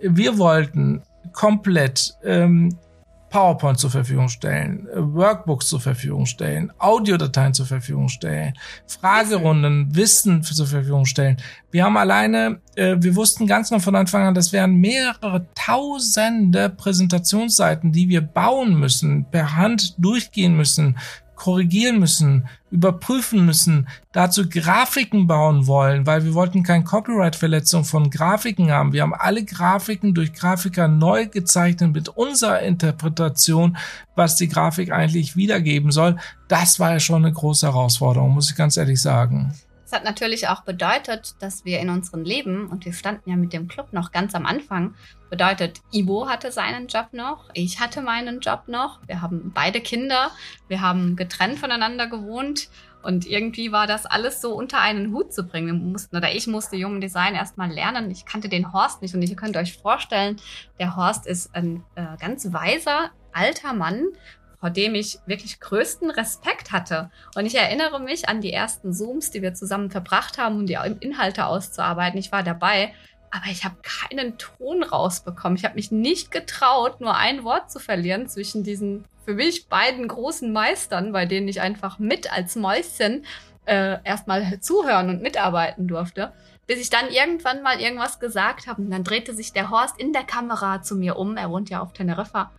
Wir 0.00 0.38
wollten 0.38 1.02
komplett 1.32 2.14
ähm, 2.24 2.78
PowerPoint 3.30 3.78
zur 3.78 3.90
Verfügung 3.90 4.28
stellen, 4.28 4.86
äh, 4.88 4.96
Workbooks 4.96 5.68
zur 5.68 5.80
Verfügung 5.80 6.26
stellen, 6.26 6.72
Audiodateien 6.78 7.54
zur 7.54 7.66
Verfügung 7.66 8.08
stellen, 8.08 8.54
Fragerunden, 8.86 9.94
Wissen 9.94 10.42
zur 10.42 10.66
Verfügung 10.66 11.06
stellen. 11.06 11.36
Wir 11.70 11.84
haben 11.84 11.96
alleine, 11.96 12.60
äh, 12.74 12.96
wir 12.98 13.14
wussten 13.16 13.46
ganz 13.46 13.70
noch 13.70 13.80
von 13.80 13.94
Anfang 13.94 14.24
an, 14.24 14.34
das 14.34 14.52
wären 14.52 14.74
mehrere 14.76 15.46
tausende 15.54 16.68
Präsentationsseiten, 16.68 17.92
die 17.92 18.08
wir 18.08 18.20
bauen 18.20 18.74
müssen, 18.74 19.24
per 19.30 19.56
Hand 19.56 19.94
durchgehen 19.98 20.56
müssen, 20.56 20.98
korrigieren 21.40 21.98
müssen, 21.98 22.46
überprüfen 22.70 23.46
müssen, 23.46 23.88
dazu 24.12 24.46
Grafiken 24.46 25.26
bauen 25.26 25.66
wollen, 25.66 26.06
weil 26.06 26.22
wir 26.22 26.34
wollten 26.34 26.62
kein 26.62 26.84
Copyright-Verletzung 26.84 27.84
von 27.84 28.10
Grafiken 28.10 28.70
haben. 28.70 28.92
Wir 28.92 29.00
haben 29.00 29.14
alle 29.14 29.42
Grafiken 29.42 30.12
durch 30.12 30.34
Grafiker 30.34 30.86
neu 30.86 31.28
gezeichnet 31.28 31.94
mit 31.94 32.10
unserer 32.10 32.60
Interpretation, 32.60 33.78
was 34.16 34.36
die 34.36 34.48
Grafik 34.48 34.92
eigentlich 34.92 35.34
wiedergeben 35.34 35.92
soll. 35.92 36.18
Das 36.46 36.78
war 36.78 36.92
ja 36.92 37.00
schon 37.00 37.24
eine 37.24 37.32
große 37.32 37.66
Herausforderung, 37.66 38.34
muss 38.34 38.50
ich 38.50 38.56
ganz 38.56 38.76
ehrlich 38.76 39.00
sagen. 39.00 39.54
Das 39.90 39.98
hat 39.98 40.04
natürlich 40.04 40.46
auch 40.46 40.60
bedeutet, 40.60 41.34
dass 41.40 41.64
wir 41.64 41.80
in 41.80 41.90
unserem 41.90 42.22
Leben, 42.22 42.68
und 42.68 42.84
wir 42.84 42.92
standen 42.92 43.28
ja 43.28 43.34
mit 43.34 43.52
dem 43.52 43.66
Club 43.66 43.92
noch 43.92 44.12
ganz 44.12 44.36
am 44.36 44.46
Anfang, 44.46 44.94
bedeutet, 45.30 45.80
Ibo 45.90 46.28
hatte 46.28 46.52
seinen 46.52 46.86
Job 46.86 47.08
noch, 47.10 47.50
ich 47.54 47.80
hatte 47.80 48.00
meinen 48.00 48.38
Job 48.38 48.68
noch, 48.68 49.00
wir 49.08 49.20
haben 49.20 49.50
beide 49.52 49.80
Kinder, 49.80 50.30
wir 50.68 50.80
haben 50.80 51.16
getrennt 51.16 51.58
voneinander 51.58 52.06
gewohnt 52.06 52.68
und 53.02 53.26
irgendwie 53.26 53.72
war 53.72 53.88
das 53.88 54.06
alles 54.06 54.40
so 54.40 54.54
unter 54.54 54.80
einen 54.80 55.12
Hut 55.12 55.32
zu 55.32 55.42
bringen. 55.42 55.66
Wir 55.66 55.74
mussten, 55.74 56.16
oder 56.16 56.32
ich 56.32 56.46
musste 56.46 56.76
Human 56.76 57.00
Design 57.00 57.34
erstmal 57.34 57.70
lernen. 57.70 58.12
Ich 58.12 58.24
kannte 58.26 58.48
den 58.48 58.72
Horst 58.72 59.02
nicht 59.02 59.14
und 59.14 59.22
ihr 59.22 59.34
könnt 59.34 59.56
euch 59.56 59.76
vorstellen, 59.76 60.36
der 60.78 60.94
Horst 60.94 61.26
ist 61.26 61.52
ein 61.52 61.82
äh, 61.96 62.16
ganz 62.20 62.52
weiser, 62.52 63.10
alter 63.32 63.72
Mann 63.72 64.04
vor 64.60 64.70
dem 64.70 64.94
ich 64.94 65.18
wirklich 65.26 65.58
größten 65.58 66.10
Respekt 66.10 66.70
hatte. 66.70 67.10
Und 67.34 67.46
ich 67.46 67.56
erinnere 67.56 67.98
mich 67.98 68.28
an 68.28 68.40
die 68.40 68.52
ersten 68.52 68.92
Zooms, 68.92 69.30
die 69.30 69.42
wir 69.42 69.54
zusammen 69.54 69.90
verbracht 69.90 70.38
haben, 70.38 70.56
um 70.56 70.66
die 70.66 70.78
Inhalte 71.00 71.46
auszuarbeiten. 71.46 72.18
Ich 72.20 72.30
war 72.30 72.42
dabei, 72.42 72.94
aber 73.30 73.46
ich 73.50 73.64
habe 73.64 73.76
keinen 73.82 74.36
Ton 74.38 74.82
rausbekommen. 74.82 75.56
Ich 75.56 75.64
habe 75.64 75.76
mich 75.76 75.90
nicht 75.90 76.30
getraut, 76.30 77.00
nur 77.00 77.16
ein 77.16 77.42
Wort 77.44 77.70
zu 77.70 77.78
verlieren 77.78 78.28
zwischen 78.28 78.62
diesen 78.62 79.04
für 79.24 79.34
mich 79.34 79.68
beiden 79.68 80.08
großen 80.08 80.52
Meistern, 80.52 81.12
bei 81.12 81.26
denen 81.26 81.48
ich 81.48 81.60
einfach 81.60 81.98
mit 81.98 82.32
als 82.32 82.56
Mäuschen 82.56 83.24
äh, 83.64 83.98
erstmal 84.04 84.60
zuhören 84.60 85.08
und 85.08 85.22
mitarbeiten 85.22 85.88
durfte 85.88 86.32
bis 86.70 86.78
ich 86.78 86.88
dann 86.88 87.08
irgendwann 87.08 87.64
mal 87.64 87.80
irgendwas 87.80 88.20
gesagt 88.20 88.68
habe. 88.68 88.80
Und 88.80 88.92
dann 88.92 89.02
drehte 89.02 89.34
sich 89.34 89.52
der 89.52 89.70
Horst 89.70 89.98
in 89.98 90.12
der 90.12 90.22
Kamera 90.22 90.82
zu 90.82 90.94
mir 90.94 91.16
um, 91.16 91.36
er 91.36 91.50
wohnt 91.50 91.68
ja 91.68 91.80
auf 91.80 91.92
Teneriffa, 91.92 92.52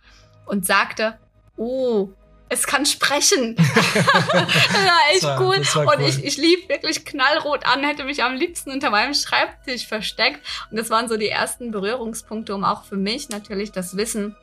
und 0.44 0.66
sagte, 0.66 1.18
oh, 1.56 2.08
es 2.52 2.66
kann 2.66 2.84
sprechen. 2.84 3.56
war 3.56 4.98
echt 5.12 5.22
war, 5.22 5.40
cool. 5.40 5.56
Und 5.56 5.86
cool. 5.86 6.04
ich, 6.06 6.22
ich 6.22 6.36
lief 6.36 6.68
wirklich 6.68 7.04
knallrot 7.04 7.66
an, 7.66 7.82
hätte 7.82 8.04
mich 8.04 8.22
am 8.22 8.34
liebsten 8.34 8.70
unter 8.70 8.90
meinem 8.90 9.14
Schreibtisch 9.14 9.86
versteckt. 9.86 10.40
Und 10.70 10.78
das 10.78 10.90
waren 10.90 11.08
so 11.08 11.16
die 11.16 11.28
ersten 11.28 11.70
Berührungspunkte, 11.70 12.54
um 12.54 12.64
auch 12.64 12.84
für 12.84 12.96
mich 12.96 13.30
natürlich 13.30 13.72
das 13.72 13.96
Wissen 13.96 14.36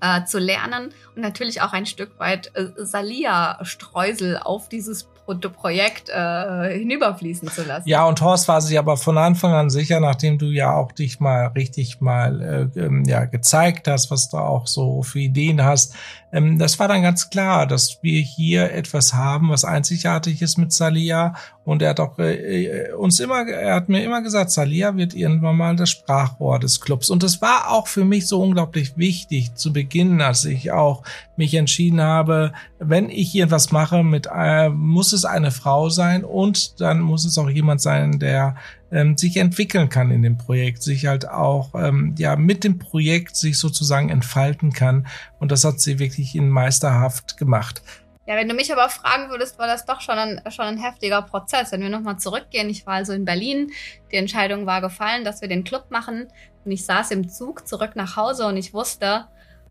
äh, 0.00 0.24
zu 0.24 0.38
lernen 0.38 0.92
und 1.14 1.22
natürlich 1.22 1.62
auch 1.62 1.72
ein 1.72 1.86
Stück 1.86 2.18
weit 2.18 2.50
äh, 2.54 2.66
Salia-Streusel 2.76 4.38
auf 4.38 4.68
dieses 4.68 5.08
Projekt 5.26 6.08
äh, 6.08 6.78
hinüberfließen 6.78 7.48
zu 7.48 7.64
lassen. 7.64 7.88
Ja, 7.88 8.06
und 8.06 8.20
Horst 8.20 8.46
war 8.46 8.60
sich 8.60 8.78
aber 8.78 8.96
von 8.96 9.18
Anfang 9.18 9.52
an 9.52 9.70
sicher, 9.70 9.98
nachdem 9.98 10.38
du 10.38 10.46
ja 10.46 10.72
auch 10.72 10.92
dich 10.92 11.18
mal 11.18 11.46
richtig 11.48 12.00
mal 12.00 12.70
äh, 12.76 12.80
ähm, 12.80 13.04
ja 13.06 13.24
gezeigt 13.24 13.88
hast, 13.88 14.10
was 14.10 14.28
du 14.28 14.36
auch 14.36 14.66
so 14.68 15.02
für 15.02 15.18
Ideen 15.18 15.64
hast, 15.64 15.94
ähm, 16.32 16.58
das 16.58 16.78
war 16.78 16.88
dann 16.88 17.02
ganz 17.02 17.30
klar, 17.30 17.66
dass 17.66 17.98
wir 18.02 18.20
hier 18.20 18.72
etwas 18.72 19.14
haben, 19.14 19.48
was 19.50 19.64
einzigartig 19.64 20.42
ist 20.42 20.58
mit 20.58 20.72
Salia. 20.72 21.34
Und 21.64 21.82
er 21.82 21.90
hat 21.90 22.00
auch 22.00 22.18
äh, 22.18 22.64
äh, 22.64 22.92
uns 22.92 23.20
immer, 23.20 23.46
er 23.46 23.76
hat 23.76 23.88
mir 23.88 24.02
immer 24.02 24.22
gesagt, 24.22 24.50
Salia 24.50 24.96
wird 24.96 25.14
irgendwann 25.14 25.56
mal 25.56 25.76
das 25.76 25.90
Sprachrohr 25.90 26.58
des 26.58 26.80
Clubs. 26.80 27.10
Und 27.10 27.22
das 27.22 27.40
war 27.40 27.70
auch 27.70 27.86
für 27.86 28.04
mich 28.04 28.26
so 28.26 28.42
unglaublich 28.42 28.96
wichtig 28.96 29.54
zu 29.54 29.72
Beginn, 29.72 30.20
als 30.20 30.44
ich 30.44 30.72
auch 30.72 31.02
mich 31.36 31.54
entschieden 31.54 32.00
habe, 32.00 32.52
wenn 32.78 33.08
ich 33.08 33.30
hier 33.30 33.44
etwas 33.44 33.70
mache, 33.70 34.02
mit 34.02 34.28
äh, 34.32 34.68
muss 34.68 35.12
es 35.12 35.24
eine 35.24 35.50
Frau 35.50 35.88
sein 35.88 36.24
und 36.24 36.80
dann 36.80 37.00
muss 37.00 37.24
es 37.24 37.38
auch 37.38 37.50
jemand 37.50 37.80
sein, 37.80 38.18
der 38.18 38.56
ähm, 38.90 39.16
sich 39.16 39.36
entwickeln 39.36 39.88
kann 39.88 40.10
in 40.10 40.22
dem 40.22 40.38
Projekt, 40.38 40.82
sich 40.82 41.06
halt 41.06 41.28
auch 41.28 41.74
ähm, 41.74 42.14
ja 42.18 42.36
mit 42.36 42.64
dem 42.64 42.78
Projekt 42.78 43.36
sich 43.36 43.58
sozusagen 43.58 44.10
entfalten 44.10 44.72
kann. 44.72 45.06
Und 45.38 45.52
das 45.52 45.64
hat 45.64 45.80
sie 45.80 45.98
wirklich 45.98 46.34
in 46.34 46.48
meisterhaft 46.48 47.36
gemacht. 47.36 47.82
Ja, 48.26 48.34
wenn 48.34 48.48
du 48.48 48.54
mich 48.54 48.72
aber 48.72 48.88
fragen 48.88 49.30
würdest, 49.30 49.56
war 49.58 49.68
das 49.68 49.84
doch 49.84 50.00
schon 50.00 50.18
ein, 50.18 50.40
schon 50.50 50.64
ein 50.64 50.78
heftiger 50.78 51.22
Prozess. 51.22 51.70
Wenn 51.70 51.82
wir 51.82 51.88
nochmal 51.88 52.18
zurückgehen, 52.18 52.68
ich 52.68 52.84
war 52.84 52.94
also 52.94 53.12
in 53.12 53.24
Berlin, 53.24 53.70
die 54.10 54.16
Entscheidung 54.16 54.66
war 54.66 54.80
gefallen, 54.80 55.24
dass 55.24 55.42
wir 55.42 55.48
den 55.48 55.62
Club 55.62 55.90
machen 55.90 56.26
und 56.64 56.72
ich 56.72 56.84
saß 56.84 57.12
im 57.12 57.28
Zug 57.28 57.68
zurück 57.68 57.92
nach 57.94 58.16
Hause 58.16 58.46
und 58.46 58.56
ich 58.56 58.74
wusste, 58.74 59.26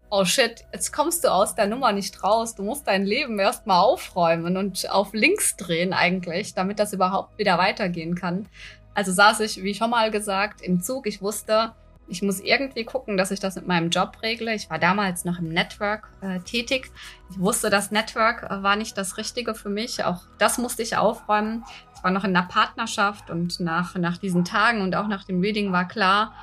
oh 0.10 0.24
shit, 0.24 0.64
jetzt 0.72 0.94
kommst 0.94 1.26
du 1.26 1.28
aus 1.34 1.56
der 1.56 1.68
Nummer 1.68 1.92
nicht 1.92 2.24
raus, 2.24 2.56
du 2.56 2.64
musst 2.64 2.88
dein 2.88 3.06
Leben 3.06 3.38
erstmal 3.40 3.82
aufräumen 3.82 4.56
und 4.56 4.90
auf 4.90 5.14
links 5.14 5.58
drehen 5.58 5.92
eigentlich, 5.92 6.54
damit 6.54 6.80
das 6.80 6.94
überhaupt 6.94 7.38
wieder 7.38 7.58
weitergehen 7.58 8.16
kann. 8.16 8.48
Also 8.96 9.12
saß 9.12 9.42
ich, 9.42 9.62
wie 9.62 9.76
schon 9.76 9.92
mal 9.92 10.10
gesagt, 10.10 10.62
im 10.62 10.82
Zug. 10.82 11.06
Ich 11.06 11.22
wusste, 11.22 11.74
ich 12.08 12.22
muss 12.22 12.40
irgendwie 12.40 12.86
gucken, 12.86 13.18
dass 13.18 13.32
ich 13.32 13.40
das 13.40 13.56
mit 13.56 13.68
meinem 13.68 13.90
Job 13.90 14.18
regle. 14.22 14.54
Ich 14.54 14.70
war 14.70 14.80
damals 14.80 15.26
noch 15.26 15.40
im 15.40 15.50
Network 15.50 16.10
äh, 16.22 16.40
tätig. 16.40 16.92
Ich 17.30 17.40
wusste, 17.40 17.70
das 17.70 17.92
Network 17.92 18.44
äh, 18.44 18.64
war 18.64 18.76
nicht 18.76 18.98
das 18.98 19.18
Richtige 19.18 19.54
für 19.56 19.70
mich. 19.70 20.04
Auch 20.04 20.22
das 20.38 20.58
musste 20.58 20.82
ich 20.82 20.98
aufräumen. 20.98 21.64
Ich 21.96 22.04
war 22.04 22.12
noch 22.12 22.24
in 22.24 22.36
einer 22.36 22.48
Partnerschaft 22.48 23.30
und 23.30 23.60
nach, 23.60 23.96
nach 23.96 24.18
diesen 24.18 24.46
Tagen 24.46 24.82
und 24.82 24.96
auch 24.96 25.08
nach 25.08 25.24
dem 25.26 25.42
Reading 25.42 25.72
war 25.72 25.88
klar, 25.88 26.34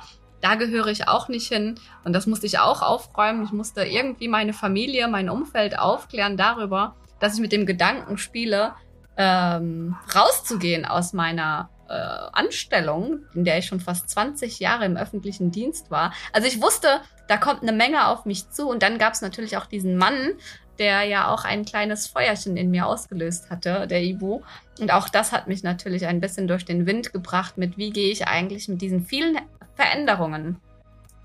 da 0.41 0.55
gehöre 0.55 0.87
ich 0.87 1.07
auch 1.07 1.29
nicht 1.29 1.47
hin. 1.47 1.75
Und 2.03 2.13
das 2.13 2.27
musste 2.27 2.45
ich 2.45 2.59
auch 2.59 2.81
aufräumen. 2.81 3.45
Ich 3.45 3.53
musste 3.53 3.83
irgendwie 3.83 4.27
meine 4.27 4.51
Familie, 4.51 5.07
mein 5.07 5.29
Umfeld 5.29 5.79
aufklären 5.79 6.35
darüber, 6.35 6.95
dass 7.21 7.35
ich 7.35 7.39
mit 7.39 7.53
dem 7.53 7.65
Gedanken 7.65 8.17
spiele, 8.17 8.73
ähm, 9.15 9.95
rauszugehen 10.13 10.85
aus 10.85 11.13
meiner 11.13 11.69
äh, 11.89 11.93
Anstellung, 11.93 13.19
in 13.33 13.43
der 13.43 13.57
ich 13.57 13.65
schon 13.65 13.79
fast 13.79 14.09
20 14.09 14.59
Jahre 14.59 14.85
im 14.85 14.97
öffentlichen 14.97 15.51
Dienst 15.51 15.91
war. 15.91 16.13
Also 16.31 16.47
ich 16.47 16.61
wusste, 16.61 17.01
da 17.27 17.37
kommt 17.37 17.61
eine 17.61 17.71
Menge 17.71 18.07
auf 18.07 18.25
mich 18.25 18.49
zu. 18.49 18.69
Und 18.69 18.83
dann 18.83 18.97
gab 18.97 19.13
es 19.13 19.21
natürlich 19.21 19.57
auch 19.57 19.65
diesen 19.65 19.97
Mann, 19.97 20.33
der 20.79 21.03
ja 21.03 21.31
auch 21.31 21.43
ein 21.43 21.65
kleines 21.65 22.07
Feuerchen 22.07 22.57
in 22.57 22.71
mir 22.71 22.87
ausgelöst 22.87 23.49
hatte, 23.49 23.87
der 23.87 24.01
Ibu. 24.03 24.41
Und 24.79 24.91
auch 24.91 25.09
das 25.09 25.31
hat 25.31 25.47
mich 25.47 25.63
natürlich 25.63 26.07
ein 26.07 26.19
bisschen 26.19 26.47
durch 26.47 26.65
den 26.65 26.85
Wind 26.85 27.13
gebracht 27.13 27.57
mit, 27.57 27.77
wie 27.77 27.91
gehe 27.91 28.11
ich 28.11 28.27
eigentlich 28.27 28.67
mit 28.67 28.81
diesen 28.81 29.05
vielen 29.05 29.37
Veränderungen 29.75 30.57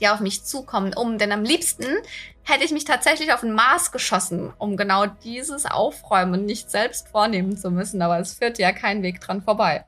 die 0.01 0.09
auf 0.09 0.21
mich 0.21 0.45
zukommen, 0.45 0.95
um. 0.95 1.19
Denn 1.19 1.33
am 1.33 1.43
liebsten 1.43 1.85
hätte 2.43 2.65
ich 2.65 2.71
mich 2.71 2.85
tatsächlich 2.85 3.33
auf 3.33 3.41
den 3.41 3.53
Mars 3.53 3.93
geschossen, 3.93 4.53
um 4.59 4.77
genau 4.77 5.07
dieses 5.07 5.67
Aufräumen 5.67 6.47
nicht 6.47 6.71
selbst 6.71 7.09
vornehmen 7.09 7.57
zu 7.57 7.71
müssen. 7.71 8.01
Aber 8.03 8.19
es 8.19 8.35
führt 8.35 8.59
ja 8.59 8.73
kein 8.73 9.03
Weg 9.03 9.21
dran 9.21 9.43
vorbei. 9.43 9.85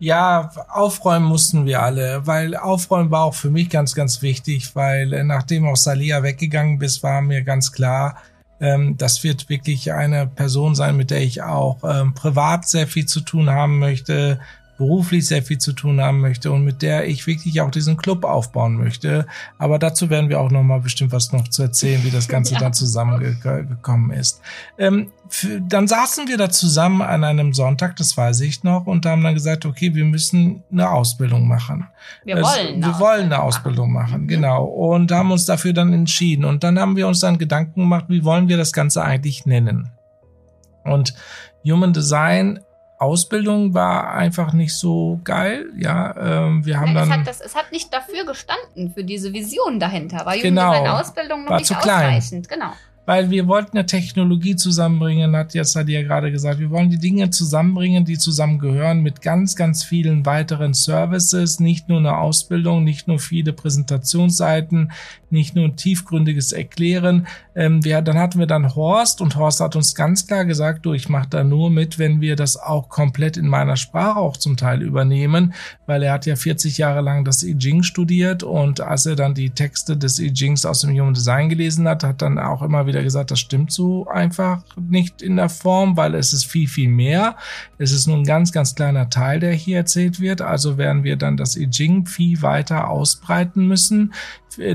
Ja, 0.00 0.50
aufräumen 0.68 1.26
mussten 1.26 1.66
wir 1.66 1.82
alle, 1.82 2.24
weil 2.24 2.56
aufräumen 2.56 3.10
war 3.10 3.24
auch 3.24 3.34
für 3.34 3.50
mich 3.50 3.68
ganz, 3.68 3.96
ganz 3.96 4.22
wichtig, 4.22 4.76
weil 4.76 5.12
äh, 5.12 5.24
nachdem 5.24 5.66
auch 5.66 5.76
Salia 5.76 6.22
weggegangen 6.22 6.78
bist, 6.78 7.02
war 7.02 7.20
mir 7.20 7.42
ganz 7.42 7.72
klar, 7.72 8.16
ähm, 8.60 8.96
das 8.96 9.24
wird 9.24 9.48
wirklich 9.48 9.92
eine 9.92 10.28
Person 10.28 10.76
sein, 10.76 10.96
mit 10.96 11.10
der 11.10 11.20
ich 11.20 11.42
auch 11.42 11.78
ähm, 11.82 12.14
privat 12.14 12.68
sehr 12.68 12.86
viel 12.86 13.06
zu 13.06 13.20
tun 13.20 13.50
haben 13.50 13.80
möchte, 13.80 14.40
beruflich 14.78 15.26
sehr 15.26 15.42
viel 15.42 15.58
zu 15.58 15.72
tun 15.72 16.00
haben 16.00 16.20
möchte 16.20 16.50
und 16.50 16.64
mit 16.64 16.82
der 16.82 17.06
ich 17.06 17.26
wirklich 17.26 17.60
auch 17.60 17.70
diesen 17.70 17.96
Club 17.96 18.24
aufbauen 18.24 18.76
möchte. 18.76 19.26
Aber 19.58 19.78
dazu 19.78 20.08
werden 20.08 20.30
wir 20.30 20.40
auch 20.40 20.50
noch 20.50 20.62
mal 20.62 20.80
bestimmt 20.80 21.12
was 21.12 21.32
noch 21.32 21.48
zu 21.48 21.62
erzählen, 21.62 22.02
wie 22.04 22.10
das 22.10 22.28
Ganze 22.28 22.54
ja. 22.54 22.60
dann 22.60 22.72
zusammengekommen 22.72 24.12
ist. 24.12 24.40
Ähm, 24.78 25.10
dann 25.68 25.86
saßen 25.86 26.28
wir 26.28 26.38
da 26.38 26.48
zusammen 26.48 27.02
an 27.02 27.22
einem 27.22 27.52
Sonntag, 27.52 27.96
das 27.96 28.16
weiß 28.16 28.40
ich 28.40 28.64
noch, 28.64 28.86
und 28.86 29.04
haben 29.04 29.22
dann 29.22 29.34
gesagt, 29.34 29.66
okay, 29.66 29.94
wir 29.94 30.04
müssen 30.04 30.62
eine 30.72 30.88
Ausbildung 30.88 31.46
machen. 31.46 31.86
Wir 32.24 32.36
wollen, 32.36 32.44
also, 32.46 32.68
eine, 32.68 32.86
wir 32.86 32.98
wollen 32.98 33.24
eine 33.24 33.42
Ausbildung 33.42 33.92
machen, 33.92 34.08
machen 34.08 34.22
mhm. 34.22 34.28
genau. 34.28 34.64
Und 34.64 35.12
haben 35.12 35.30
uns 35.30 35.44
dafür 35.44 35.72
dann 35.72 35.92
entschieden. 35.92 36.44
Und 36.44 36.64
dann 36.64 36.78
haben 36.78 36.96
wir 36.96 37.06
uns 37.06 37.20
dann 37.20 37.38
Gedanken 37.38 37.80
gemacht, 37.80 38.06
wie 38.08 38.24
wollen 38.24 38.48
wir 38.48 38.56
das 38.56 38.72
Ganze 38.72 39.02
eigentlich 39.02 39.46
nennen? 39.46 39.90
Und 40.84 41.14
Human 41.64 41.92
Design 41.92 42.60
Ausbildung 42.98 43.74
war 43.74 44.12
einfach 44.12 44.52
nicht 44.52 44.76
so 44.76 45.20
geil. 45.24 45.70
Ja, 45.76 46.14
ähm, 46.16 46.66
wir 46.66 46.78
haben 46.80 46.92
Nein, 46.92 47.08
dann. 47.08 47.10
Es 47.10 47.18
hat, 47.18 47.26
das, 47.26 47.40
es 47.40 47.54
hat 47.54 47.72
nicht 47.72 47.92
dafür 47.92 48.24
gestanden, 48.24 48.92
für 48.92 49.04
diese 49.04 49.32
Vision 49.32 49.78
dahinter. 49.78 50.26
War 50.26 50.36
genau, 50.36 50.72
Jugendausbildung 50.72 51.44
noch 51.44 51.50
war 51.50 51.58
nicht 51.58 51.68
zu 51.68 51.76
ausreichend. 51.76 52.48
Klein. 52.48 52.60
Genau 52.60 52.72
weil 53.08 53.30
wir 53.30 53.46
wollten 53.46 53.74
ja 53.74 53.84
Technologie 53.84 54.54
zusammenbringen, 54.54 55.34
hat 55.34 55.54
jetzt 55.54 55.72
Sadia 55.72 56.02
gerade 56.02 56.30
gesagt. 56.30 56.58
Wir 56.58 56.68
wollen 56.68 56.90
die 56.90 56.98
Dinge 56.98 57.30
zusammenbringen, 57.30 58.04
die 58.04 58.18
zusammengehören 58.18 59.00
mit 59.00 59.22
ganz, 59.22 59.56
ganz 59.56 59.82
vielen 59.82 60.26
weiteren 60.26 60.74
Services, 60.74 61.58
nicht 61.58 61.88
nur 61.88 62.00
eine 62.00 62.18
Ausbildung, 62.18 62.84
nicht 62.84 63.08
nur 63.08 63.18
viele 63.18 63.54
Präsentationsseiten, 63.54 64.92
nicht 65.30 65.56
nur 65.56 65.64
ein 65.64 65.76
tiefgründiges 65.76 66.52
Erklären. 66.52 67.26
Ähm, 67.54 67.82
wir, 67.82 68.02
dann 68.02 68.18
hatten 68.18 68.38
wir 68.38 68.46
dann 68.46 68.74
Horst 68.74 69.22
und 69.22 69.36
Horst 69.36 69.60
hat 69.60 69.74
uns 69.74 69.94
ganz 69.94 70.26
klar 70.26 70.44
gesagt, 70.44 70.84
du, 70.84 70.92
ich 70.92 71.08
mache 71.08 71.28
da 71.30 71.44
nur 71.44 71.70
mit, 71.70 71.98
wenn 71.98 72.20
wir 72.20 72.36
das 72.36 72.58
auch 72.58 72.90
komplett 72.90 73.38
in 73.38 73.48
meiner 73.48 73.76
Sprache 73.76 74.18
auch 74.18 74.36
zum 74.36 74.58
Teil 74.58 74.82
übernehmen, 74.82 75.54
weil 75.86 76.02
er 76.02 76.12
hat 76.12 76.26
ja 76.26 76.36
40 76.36 76.76
Jahre 76.76 77.00
lang 77.00 77.24
das 77.24 77.42
I 77.42 77.56
Ching 77.56 77.82
studiert 77.82 78.42
und 78.42 78.82
als 78.82 79.06
er 79.06 79.16
dann 79.16 79.34
die 79.34 79.50
Texte 79.50 79.96
des 79.96 80.18
I 80.18 80.32
Chings 80.32 80.66
aus 80.66 80.82
dem 80.82 80.90
Human 80.90 81.14
Design 81.14 81.48
gelesen 81.48 81.88
hat, 81.88 82.04
hat 82.04 82.20
dann 82.20 82.38
auch 82.38 82.60
immer 82.60 82.86
wieder 82.86 82.97
wieder 82.98 83.04
gesagt, 83.04 83.30
das 83.30 83.40
stimmt 83.40 83.72
so 83.72 84.08
einfach 84.08 84.62
nicht 84.76 85.22
in 85.22 85.36
der 85.36 85.48
Form, 85.48 85.96
weil 85.96 86.14
es 86.14 86.32
ist 86.32 86.44
viel, 86.44 86.68
viel 86.68 86.88
mehr. 86.88 87.36
Es 87.78 87.92
ist 87.92 88.06
nur 88.06 88.16
ein 88.16 88.24
ganz, 88.24 88.52
ganz 88.52 88.74
kleiner 88.74 89.08
Teil, 89.08 89.40
der 89.40 89.52
hier 89.52 89.78
erzählt 89.78 90.20
wird. 90.20 90.40
Also 90.40 90.78
werden 90.78 91.04
wir 91.04 91.16
dann 91.16 91.36
das 91.36 91.56
I 91.56 91.70
Ching 91.70 92.06
viel 92.06 92.42
weiter 92.42 92.88
ausbreiten 92.88 93.66
müssen 93.66 94.12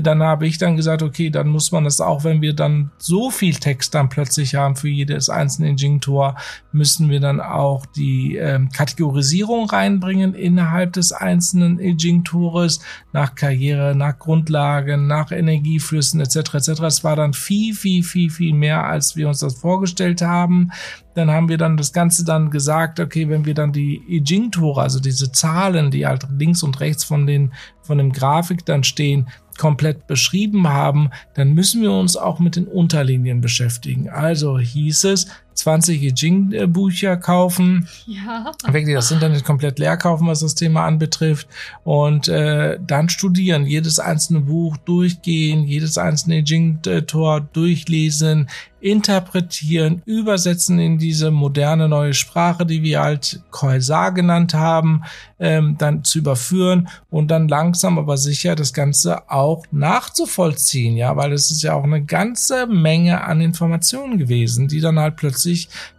dann 0.02 0.22
habe 0.22 0.46
ich 0.46 0.58
dann 0.58 0.76
gesagt, 0.76 1.02
okay, 1.02 1.30
dann 1.30 1.48
muss 1.48 1.70
man 1.70 1.84
das 1.84 2.00
auch, 2.00 2.24
wenn 2.24 2.40
wir 2.40 2.54
dann 2.54 2.90
so 2.98 3.30
viel 3.30 3.54
Text 3.54 3.94
dann 3.94 4.08
plötzlich 4.08 4.54
haben 4.54 4.76
für 4.76 4.88
jedes 4.88 5.28
einzelne 5.28 5.70
Jing-Tor, 5.70 6.36
müssen 6.72 7.10
wir 7.10 7.20
dann 7.20 7.40
auch 7.40 7.84
die 7.86 8.36
ähm, 8.36 8.70
Kategorisierung 8.70 9.68
reinbringen 9.68 10.34
innerhalb 10.34 10.94
des 10.94 11.12
einzelnen 11.12 11.78
Jing-Tores 11.78 12.80
nach 13.12 13.34
Karriere, 13.34 13.94
nach 13.94 14.18
Grundlagen, 14.18 15.06
nach 15.06 15.30
Energieflüssen 15.30 16.20
etc. 16.20 16.54
etc. 16.54 16.68
Es 16.82 17.04
war 17.04 17.16
dann 17.16 17.34
viel, 17.34 17.74
viel, 17.74 18.02
viel, 18.02 18.30
viel 18.30 18.54
mehr, 18.54 18.84
als 18.84 19.16
wir 19.16 19.28
uns 19.28 19.40
das 19.40 19.54
vorgestellt 19.54 20.22
haben. 20.22 20.70
Dann 21.14 21.30
haben 21.30 21.48
wir 21.48 21.58
dann 21.58 21.76
das 21.76 21.92
Ganze 21.92 22.24
dann 22.24 22.50
gesagt, 22.50 22.98
okay, 22.98 23.28
wenn 23.28 23.44
wir 23.44 23.54
dann 23.54 23.72
die 23.72 24.02
I 24.08 24.22
Ching-Tore, 24.22 24.82
also 24.82 24.98
diese 24.98 25.30
Zahlen, 25.30 25.90
die 25.90 26.06
halt 26.06 26.26
links 26.36 26.62
und 26.62 26.80
rechts 26.80 27.04
von 27.04 27.26
den 27.26 27.52
von 27.84 27.98
dem 27.98 28.12
Grafik 28.12 28.64
dann 28.64 28.82
stehen, 28.82 29.28
komplett 29.58 30.06
beschrieben 30.06 30.68
haben, 30.68 31.10
dann 31.34 31.54
müssen 31.54 31.82
wir 31.82 31.92
uns 31.92 32.16
auch 32.16 32.38
mit 32.38 32.56
den 32.56 32.66
Unterlinien 32.66 33.40
beschäftigen. 33.40 34.08
Also 34.08 34.58
hieß 34.58 35.04
es, 35.04 35.26
20 35.54 36.12
Jing-Bücher 36.20 37.16
kaufen. 37.16 37.88
Ja. 38.06 38.52
Wirklich 38.66 38.94
das 38.94 39.10
Internet 39.10 39.44
komplett 39.44 39.78
leer 39.78 39.96
kaufen, 39.96 40.26
was 40.26 40.40
das 40.40 40.54
Thema 40.54 40.84
anbetrifft. 40.84 41.48
Und 41.84 42.28
äh, 42.28 42.78
dann 42.84 43.08
studieren, 43.08 43.66
jedes 43.66 43.98
einzelne 43.98 44.40
Buch 44.40 44.76
durchgehen, 44.78 45.64
jedes 45.64 45.98
einzelne 45.98 46.38
Jing-Tor 46.38 47.40
durchlesen, 47.52 48.48
interpretieren, 48.84 50.02
übersetzen 50.04 50.78
in 50.78 50.98
diese 50.98 51.30
moderne 51.30 51.88
neue 51.88 52.12
Sprache, 52.12 52.66
die 52.66 52.82
wir 52.82 53.00
halt 53.00 53.40
Koisar 53.50 54.12
genannt 54.12 54.52
haben, 54.52 55.04
ähm, 55.38 55.76
dann 55.78 56.04
zu 56.04 56.18
überführen 56.18 56.88
und 57.08 57.30
dann 57.30 57.48
langsam 57.48 57.98
aber 57.98 58.18
sicher 58.18 58.54
das 58.54 58.74
Ganze 58.74 59.30
auch 59.30 59.64
nachzuvollziehen, 59.70 60.98
ja, 60.98 61.16
weil 61.16 61.32
es 61.32 61.50
ist 61.50 61.62
ja 61.62 61.72
auch 61.72 61.84
eine 61.84 62.04
ganze 62.04 62.66
Menge 62.66 63.24
an 63.24 63.40
Informationen 63.40 64.18
gewesen, 64.18 64.68
die 64.68 64.80
dann 64.80 64.98
halt 64.98 65.16
plötzlich 65.16 65.43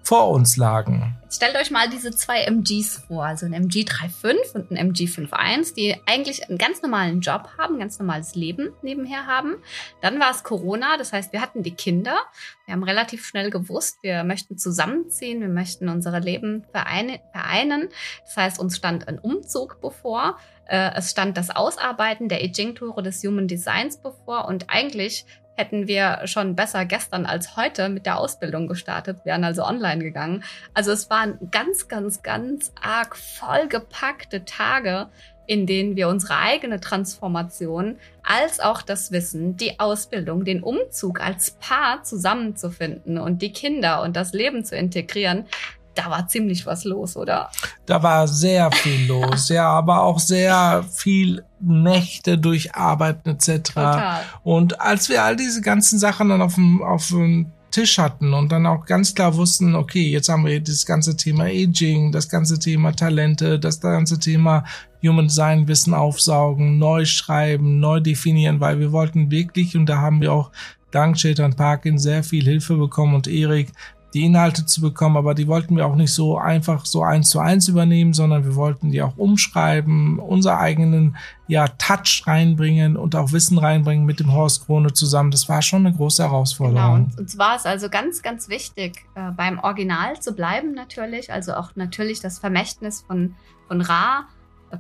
vor 0.04 0.30
uns 0.30 0.58
lagen. 0.58 1.18
Stellt 1.30 1.56
euch 1.58 1.72
mal 1.72 1.90
diese 1.90 2.12
zwei 2.12 2.44
MGs 2.44 3.04
vor, 3.08 3.26
also 3.26 3.46
ein 3.46 3.54
MG 3.54 3.84
3.5 3.84 4.54
und 4.54 4.72
ein 4.72 4.78
MG 4.78 5.06
5.1, 5.06 5.74
die 5.74 5.96
eigentlich 6.06 6.48
einen 6.48 6.58
ganz 6.58 6.82
normalen 6.82 7.22
Job 7.22 7.50
haben, 7.58 7.76
ein 7.76 7.80
ganz 7.80 8.00
normales 8.00 8.36
Leben 8.36 8.72
nebenher 8.82 9.26
haben. 9.26 9.56
Dann 10.02 10.20
war 10.20 10.32
es 10.32 10.44
Corona, 10.44 10.98
das 10.98 11.12
heißt, 11.12 11.34
wir 11.34 11.42
hatten 11.42 11.64
die 11.64 11.76
Kinder. 11.76 12.18
Wir 12.66 12.74
haben 12.74 12.84
relativ 12.84 13.26
schnell 13.26 13.50
gewusst, 13.50 13.98
wir 14.02 14.24
möchten 14.24 14.58
zusammenziehen, 14.58 15.42
wir 15.42 15.50
möchten 15.50 15.90
unsere 15.90 16.20
Leben 16.20 16.66
vereinen. 16.72 17.90
Das 18.26 18.38
heißt, 18.38 18.60
uns 18.60 18.78
stand 18.78 19.08
ein 19.08 19.20
Umzug 19.20 19.82
bevor. 19.82 20.38
Äh, 20.68 20.92
es 20.96 21.12
stand 21.12 21.38
das 21.38 21.50
Ausarbeiten 21.50 22.30
der 22.30 22.44
I 22.44 22.52
Ching-Tore 22.52 23.04
des 23.04 23.24
Human 23.24 23.48
Designs 23.48 23.98
bevor 23.98 24.48
und 24.48 24.70
eigentlich 24.70 25.26
hätten 25.56 25.88
wir 25.88 26.22
schon 26.26 26.56
besser 26.56 26.86
gestern 26.86 27.26
als 27.26 27.56
heute 27.56 27.90
mit 27.90 28.06
der 28.06 28.18
Ausbildung 28.20 28.68
gestartet, 28.68 29.26
wären 29.26 29.44
also 29.44 29.64
online 29.64 30.04
gegangen. 30.04 30.44
Also 30.74 30.92
es 30.92 31.10
waren 31.10 31.38
ganz, 31.52 31.88
ganz, 31.88 32.22
ganz 32.24 32.72
arg 32.82 33.16
vollgepackte 33.16 34.46
Tage, 34.46 35.08
in 35.48 35.68
denen 35.68 35.96
wir 35.96 36.08
unsere 36.10 36.38
eigene 36.38 36.80
Transformation 36.80 37.98
als 38.24 38.60
auch 38.60 38.82
das 38.82 39.12
Wissen, 39.12 39.58
die 39.58 39.80
Ausbildung, 39.80 40.44
den 40.44 40.64
Umzug 40.64 41.22
als 41.22 41.52
Paar 41.52 42.04
zusammenzufinden 42.04 43.18
und 43.18 43.42
die 43.42 43.52
Kinder 43.52 44.02
und 44.02 44.16
das 44.16 44.34
Leben 44.34 44.66
zu 44.66 44.76
integrieren, 44.76 45.46
da 45.96 46.10
war 46.10 46.28
ziemlich 46.28 46.66
was 46.66 46.84
los, 46.84 47.16
oder? 47.18 47.50
Da 47.86 48.04
war 48.04 48.28
sehr 48.28 48.72
viel 48.72 49.08
los, 49.08 49.50
ja, 49.50 49.68
aber 49.68 50.04
auch 50.04 50.20
sehr 50.20 50.84
viel 50.92 51.44
Nächte 51.60 52.38
durcharbeiten 52.38 53.32
etc. 53.32 53.74
Total. 53.74 54.22
Und 54.44 54.80
als 54.82 55.10
wir 55.10 55.24
all 55.24 55.36
diese 55.36 55.62
ganzen 55.62 55.98
Sachen 55.98 56.30
dann 56.30 56.42
auf 56.42 56.56
dem, 56.56 56.84
auf 56.84 57.08
dem 57.08 57.52
Tisch 57.72 57.98
hatten 57.98 58.34
und 58.34 58.54
dann 58.54 58.66
auch 58.68 58.86
ganz 58.86 59.16
klar 59.16 59.36
wussten, 59.36 59.76
okay, 59.76 60.08
jetzt 60.10 60.30
haben 60.30 60.46
wir 60.46 60.62
das 60.62 60.86
ganze 60.86 61.18
Thema 61.18 61.46
Aging, 61.46 62.12
das 62.14 62.30
ganze 62.30 62.58
Thema 62.58 62.94
Talente, 62.94 63.60
das 63.60 63.82
ganze 63.82 64.18
Thema 64.18 64.64
Human 65.04 65.28
Design 65.28 65.68
Wissen 65.68 65.94
aufsaugen, 65.94 66.80
neu 66.80 67.04
schreiben, 67.04 67.82
neu 67.82 68.00
definieren, 68.00 68.62
weil 68.62 68.80
wir 68.80 68.94
wollten 68.94 69.30
wirklich, 69.30 69.76
und 69.76 69.88
da 69.88 69.98
haben 69.98 70.22
wir 70.22 70.32
auch 70.32 70.52
dank 70.92 71.18
Chetan 71.18 71.56
Parkin 71.56 71.98
sehr 71.98 72.24
viel 72.24 72.46
Hilfe 72.46 72.78
bekommen 72.78 73.16
und 73.16 73.28
Erik, 73.28 73.74
die 74.16 74.24
Inhalte 74.24 74.66
zu 74.66 74.80
bekommen, 74.80 75.18
aber 75.18 75.36
die 75.36 75.48
wollten 75.48 75.76
wir 75.76 75.86
auch 75.86 75.96
nicht 75.96 76.14
so 76.14 76.38
einfach 76.38 76.86
so 76.86 77.04
eins 77.04 77.30
zu 77.30 77.42
eins 77.42 77.68
übernehmen, 77.68 78.14
sondern 78.14 78.46
wir 78.46 78.56
wollten 78.56 78.90
die 78.90 79.02
auch 79.02 79.18
umschreiben, 79.18 80.20
unser 80.20 80.58
eigenen 80.58 81.18
ja 81.48 81.68
Touch 81.68 82.24
reinbringen 82.26 82.96
und 82.96 83.14
auch 83.14 83.34
Wissen 83.34 83.58
reinbringen 83.58 84.06
mit 84.06 84.22
dem 84.22 84.32
Horst 84.32 84.66
Krone 84.66 84.94
zusammen. 84.94 85.32
Das 85.32 85.50
war 85.50 85.62
schon 85.62 85.86
eine 85.86 85.94
große 85.94 86.24
Herausforderung. 86.24 86.76
Genau, 86.82 86.96
und 86.96 87.20
uns 87.20 87.38
war 87.38 87.58
es 87.58 87.66
also 87.66 87.90
ganz, 87.90 88.22
ganz 88.22 88.48
wichtig, 88.48 89.06
äh, 89.16 89.32
beim 89.32 89.60
Original 89.60 90.18
zu 90.22 90.32
bleiben 90.32 90.74
natürlich, 90.74 91.34
also 91.34 91.54
auch 91.54 91.76
natürlich 91.76 92.22
das 92.22 92.40
Vermächtnis 92.40 93.04
von, 93.06 93.36
von 93.68 93.82
Ra 93.82 94.28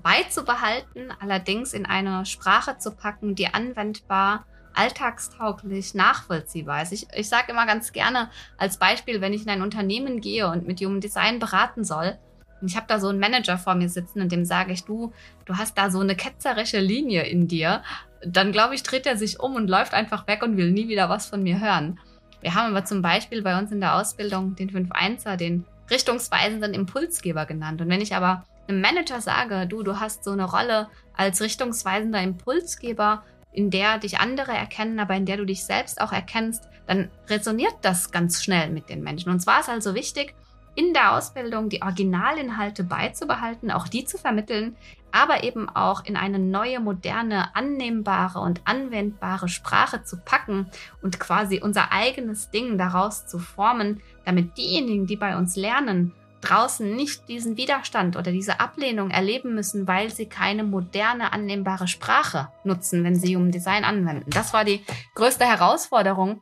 beizubehalten, 0.02 1.12
allerdings 1.20 1.74
in 1.74 1.86
eine 1.86 2.26
Sprache 2.26 2.78
zu 2.78 2.92
packen, 2.92 3.36
die 3.36 3.54
anwendbar 3.54 4.46
alltagstauglich 4.76 5.94
nachvollziehbar 5.94 6.82
ist. 6.84 6.92
Ich, 6.92 7.08
ich 7.16 7.30
sage 7.30 7.52
immer 7.52 7.66
ganz 7.66 7.92
gerne 7.92 8.30
als 8.58 8.78
Beispiel, 8.78 9.22
wenn 9.22 9.34
ich 9.34 9.44
in 9.44 9.50
ein 9.50 9.62
Unternehmen 9.62 10.22
gehe 10.22 10.50
und 10.50 10.68
mit 10.68 10.80
Human 10.82 11.02
Design 11.02 11.40
beraten 11.40 11.84
soll, 11.84 12.18
und 12.62 12.72
ich 12.72 12.78
habe 12.78 12.88
da 12.88 13.00
so 13.00 13.10
einen 13.10 13.20
Manager 13.20 13.58
vor 13.58 13.76
mir 13.76 13.90
sitzen 13.90 14.22
und 14.22 14.32
dem 14.32 14.46
sage 14.46 14.72
ich, 14.72 14.86
du, 14.86 15.12
du 15.46 15.58
hast 15.58 15.78
da 15.78 15.92
so 15.92 16.00
eine 16.00 16.16
ketzerische 16.16 16.80
Linie 16.80 17.24
in 17.24 17.48
dir, 17.48 17.84
dann 18.26 18.52
glaube 18.52 18.76
ich, 18.76 18.84
dreht 18.84 19.06
er 19.06 19.18
sich 19.18 19.40
um 19.40 19.56
und 19.56 19.70
läuft 19.70 19.94
einfach 19.94 20.26
weg 20.28 20.42
und 20.42 20.58
will 20.58 20.72
nie 20.72 20.88
wieder 20.88 21.10
was 21.10 21.28
von 21.28 21.44
mir 21.44 21.60
hören. 21.60 22.00
Wir 22.42 22.56
haben 22.56 22.72
aber 22.72 22.86
zum 22.86 23.02
Beispiel 23.02 23.42
bei 23.42 23.58
uns 23.60 23.72
in 23.72 23.82
der 23.82 23.96
Ausbildung 23.96 24.56
den 24.56 24.70
5-1er, 24.70 25.36
den 25.36 25.66
richtungsweisenden 25.90 26.74
Impulsgeber 26.74 27.46
genannt. 27.46 27.82
Und 27.82 27.90
wenn 27.90 28.02
ich 28.02 28.16
aber 28.16 28.46
einem 28.68 28.82
Manager 28.82 29.22
sage, 29.22 29.68
du, 29.68 29.84
du 29.84 30.00
hast 30.00 30.24
so 30.24 30.32
eine 30.32 30.46
Rolle 30.46 30.88
als 31.16 31.42
richtungsweisender 31.42 32.22
Impulsgeber, 32.22 33.24
in 33.56 33.72
der 33.72 33.98
dich 33.98 34.20
andere 34.20 34.52
erkennen, 34.52 35.00
aber 35.00 35.16
in 35.16 35.26
der 35.26 35.38
du 35.38 35.46
dich 35.46 35.64
selbst 35.64 36.02
auch 36.02 36.12
erkennst, 36.12 36.68
dann 36.88 37.10
resoniert 37.30 37.76
das 37.82 38.12
ganz 38.12 38.44
schnell 38.44 38.70
mit 38.70 38.90
den 38.90 39.02
Menschen. 39.02 39.32
Und 39.32 39.40
zwar 39.40 39.62
ist 39.62 39.70
also 39.70 39.96
wichtig, 39.96 40.36
in 40.76 40.94
der 40.94 41.16
Ausbildung 41.16 41.70
die 41.70 41.82
Originalinhalte 41.82 42.84
beizubehalten, 42.84 43.72
auch 43.72 43.88
die 43.88 44.04
zu 44.04 44.18
vermitteln, 44.18 44.76
aber 45.12 45.46
eben 45.46 45.70
auch 45.70 46.04
in 46.04 46.18
eine 46.18 46.38
neue, 46.38 46.82
moderne, 46.82 47.56
annehmbare 47.56 48.40
und 48.40 48.62
anwendbare 48.66 49.48
Sprache 49.48 50.04
zu 50.04 50.18
packen 50.18 50.70
und 51.02 51.18
quasi 51.18 51.62
unser 51.64 51.94
eigenes 51.94 52.50
Ding 52.50 52.78
daraus 52.78 53.26
zu 53.26 53.40
formen, 53.40 54.02
damit 54.26 54.58
diejenigen, 54.58 55.08
die 55.08 55.16
bei 55.16 55.38
uns 55.38 55.56
lernen, 55.56 56.12
draußen 56.50 56.96
nicht 56.96 57.28
diesen 57.28 57.58
Widerstand 57.58 58.16
oder 58.16 58.32
diese 58.32 58.60
Ablehnung 58.60 59.12
erleben 59.12 59.56
müssen, 59.56 59.88
weil 59.88 60.12
sie 60.12 60.28
keine 60.28 60.64
moderne, 60.64 61.34
annehmbare 61.34 61.88
Sprache 61.88 62.50
nutzen, 62.64 63.04
wenn 63.04 63.16
sie 63.16 63.36
Human 63.36 63.52
Design 63.52 63.84
anwenden. 63.84 64.30
Das 64.30 64.54
war 64.54 64.64
die 64.64 64.84
größte 65.16 65.46
Herausforderung. 65.46 66.42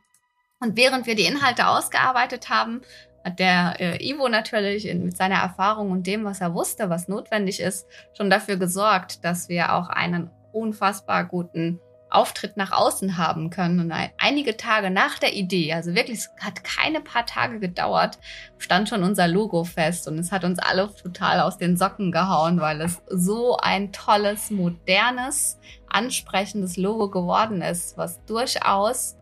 Und 0.60 0.76
während 0.76 1.06
wir 1.06 1.14
die 1.14 1.26
Inhalte 1.26 1.66
ausgearbeitet 1.66 2.48
haben, 2.48 2.82
hat 3.24 3.38
der 3.38 3.76
äh, 3.80 4.08
Ivo 4.08 4.28
natürlich 4.28 4.86
in, 4.86 5.04
mit 5.04 5.16
seiner 5.16 5.36
Erfahrung 5.36 5.90
und 5.90 6.06
dem, 6.06 6.24
was 6.24 6.40
er 6.40 6.54
wusste, 6.54 6.90
was 6.90 7.08
notwendig 7.08 7.60
ist, 7.60 7.86
schon 8.16 8.30
dafür 8.30 8.56
gesorgt, 8.56 9.24
dass 9.24 9.48
wir 9.48 9.72
auch 9.72 9.88
einen 9.88 10.30
unfassbar 10.52 11.24
guten 11.24 11.80
Auftritt 12.14 12.56
nach 12.56 12.72
außen 12.72 13.18
haben 13.18 13.50
können. 13.50 13.80
Und 13.80 13.92
einige 14.18 14.56
Tage 14.56 14.90
nach 14.90 15.18
der 15.18 15.34
Idee, 15.34 15.72
also 15.72 15.94
wirklich, 15.94 16.18
es 16.18 16.30
hat 16.40 16.64
keine 16.64 17.00
paar 17.00 17.26
Tage 17.26 17.60
gedauert, 17.60 18.18
stand 18.58 18.88
schon 18.88 19.02
unser 19.02 19.28
Logo 19.28 19.64
fest 19.64 20.08
und 20.08 20.18
es 20.18 20.32
hat 20.32 20.44
uns 20.44 20.58
alle 20.58 20.94
total 20.94 21.40
aus 21.40 21.58
den 21.58 21.76
Socken 21.76 22.12
gehauen, 22.12 22.60
weil 22.60 22.80
es 22.80 23.02
so 23.08 23.56
ein 23.56 23.92
tolles, 23.92 24.50
modernes, 24.50 25.58
ansprechendes 25.88 26.76
Logo 26.76 27.10
geworden 27.10 27.62
ist, 27.62 27.96
was 27.96 28.24
durchaus 28.24 29.16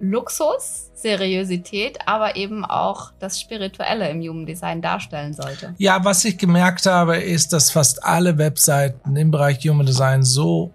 Luxus, 0.00 0.90
Seriosität, 0.94 1.98
aber 2.06 2.36
eben 2.36 2.64
auch 2.64 3.12
das 3.18 3.38
Spirituelle 3.38 4.08
im 4.08 4.22
Human 4.22 4.46
Design 4.46 4.80
darstellen 4.80 5.34
sollte. 5.34 5.74
Ja, 5.76 6.04
was 6.04 6.24
ich 6.24 6.38
gemerkt 6.38 6.86
habe, 6.86 7.18
ist, 7.18 7.52
dass 7.52 7.70
fast 7.70 8.02
alle 8.02 8.38
Webseiten 8.38 9.14
im 9.14 9.30
Bereich 9.30 9.58
Human 9.68 9.84
Design 9.84 10.22
so 10.22 10.72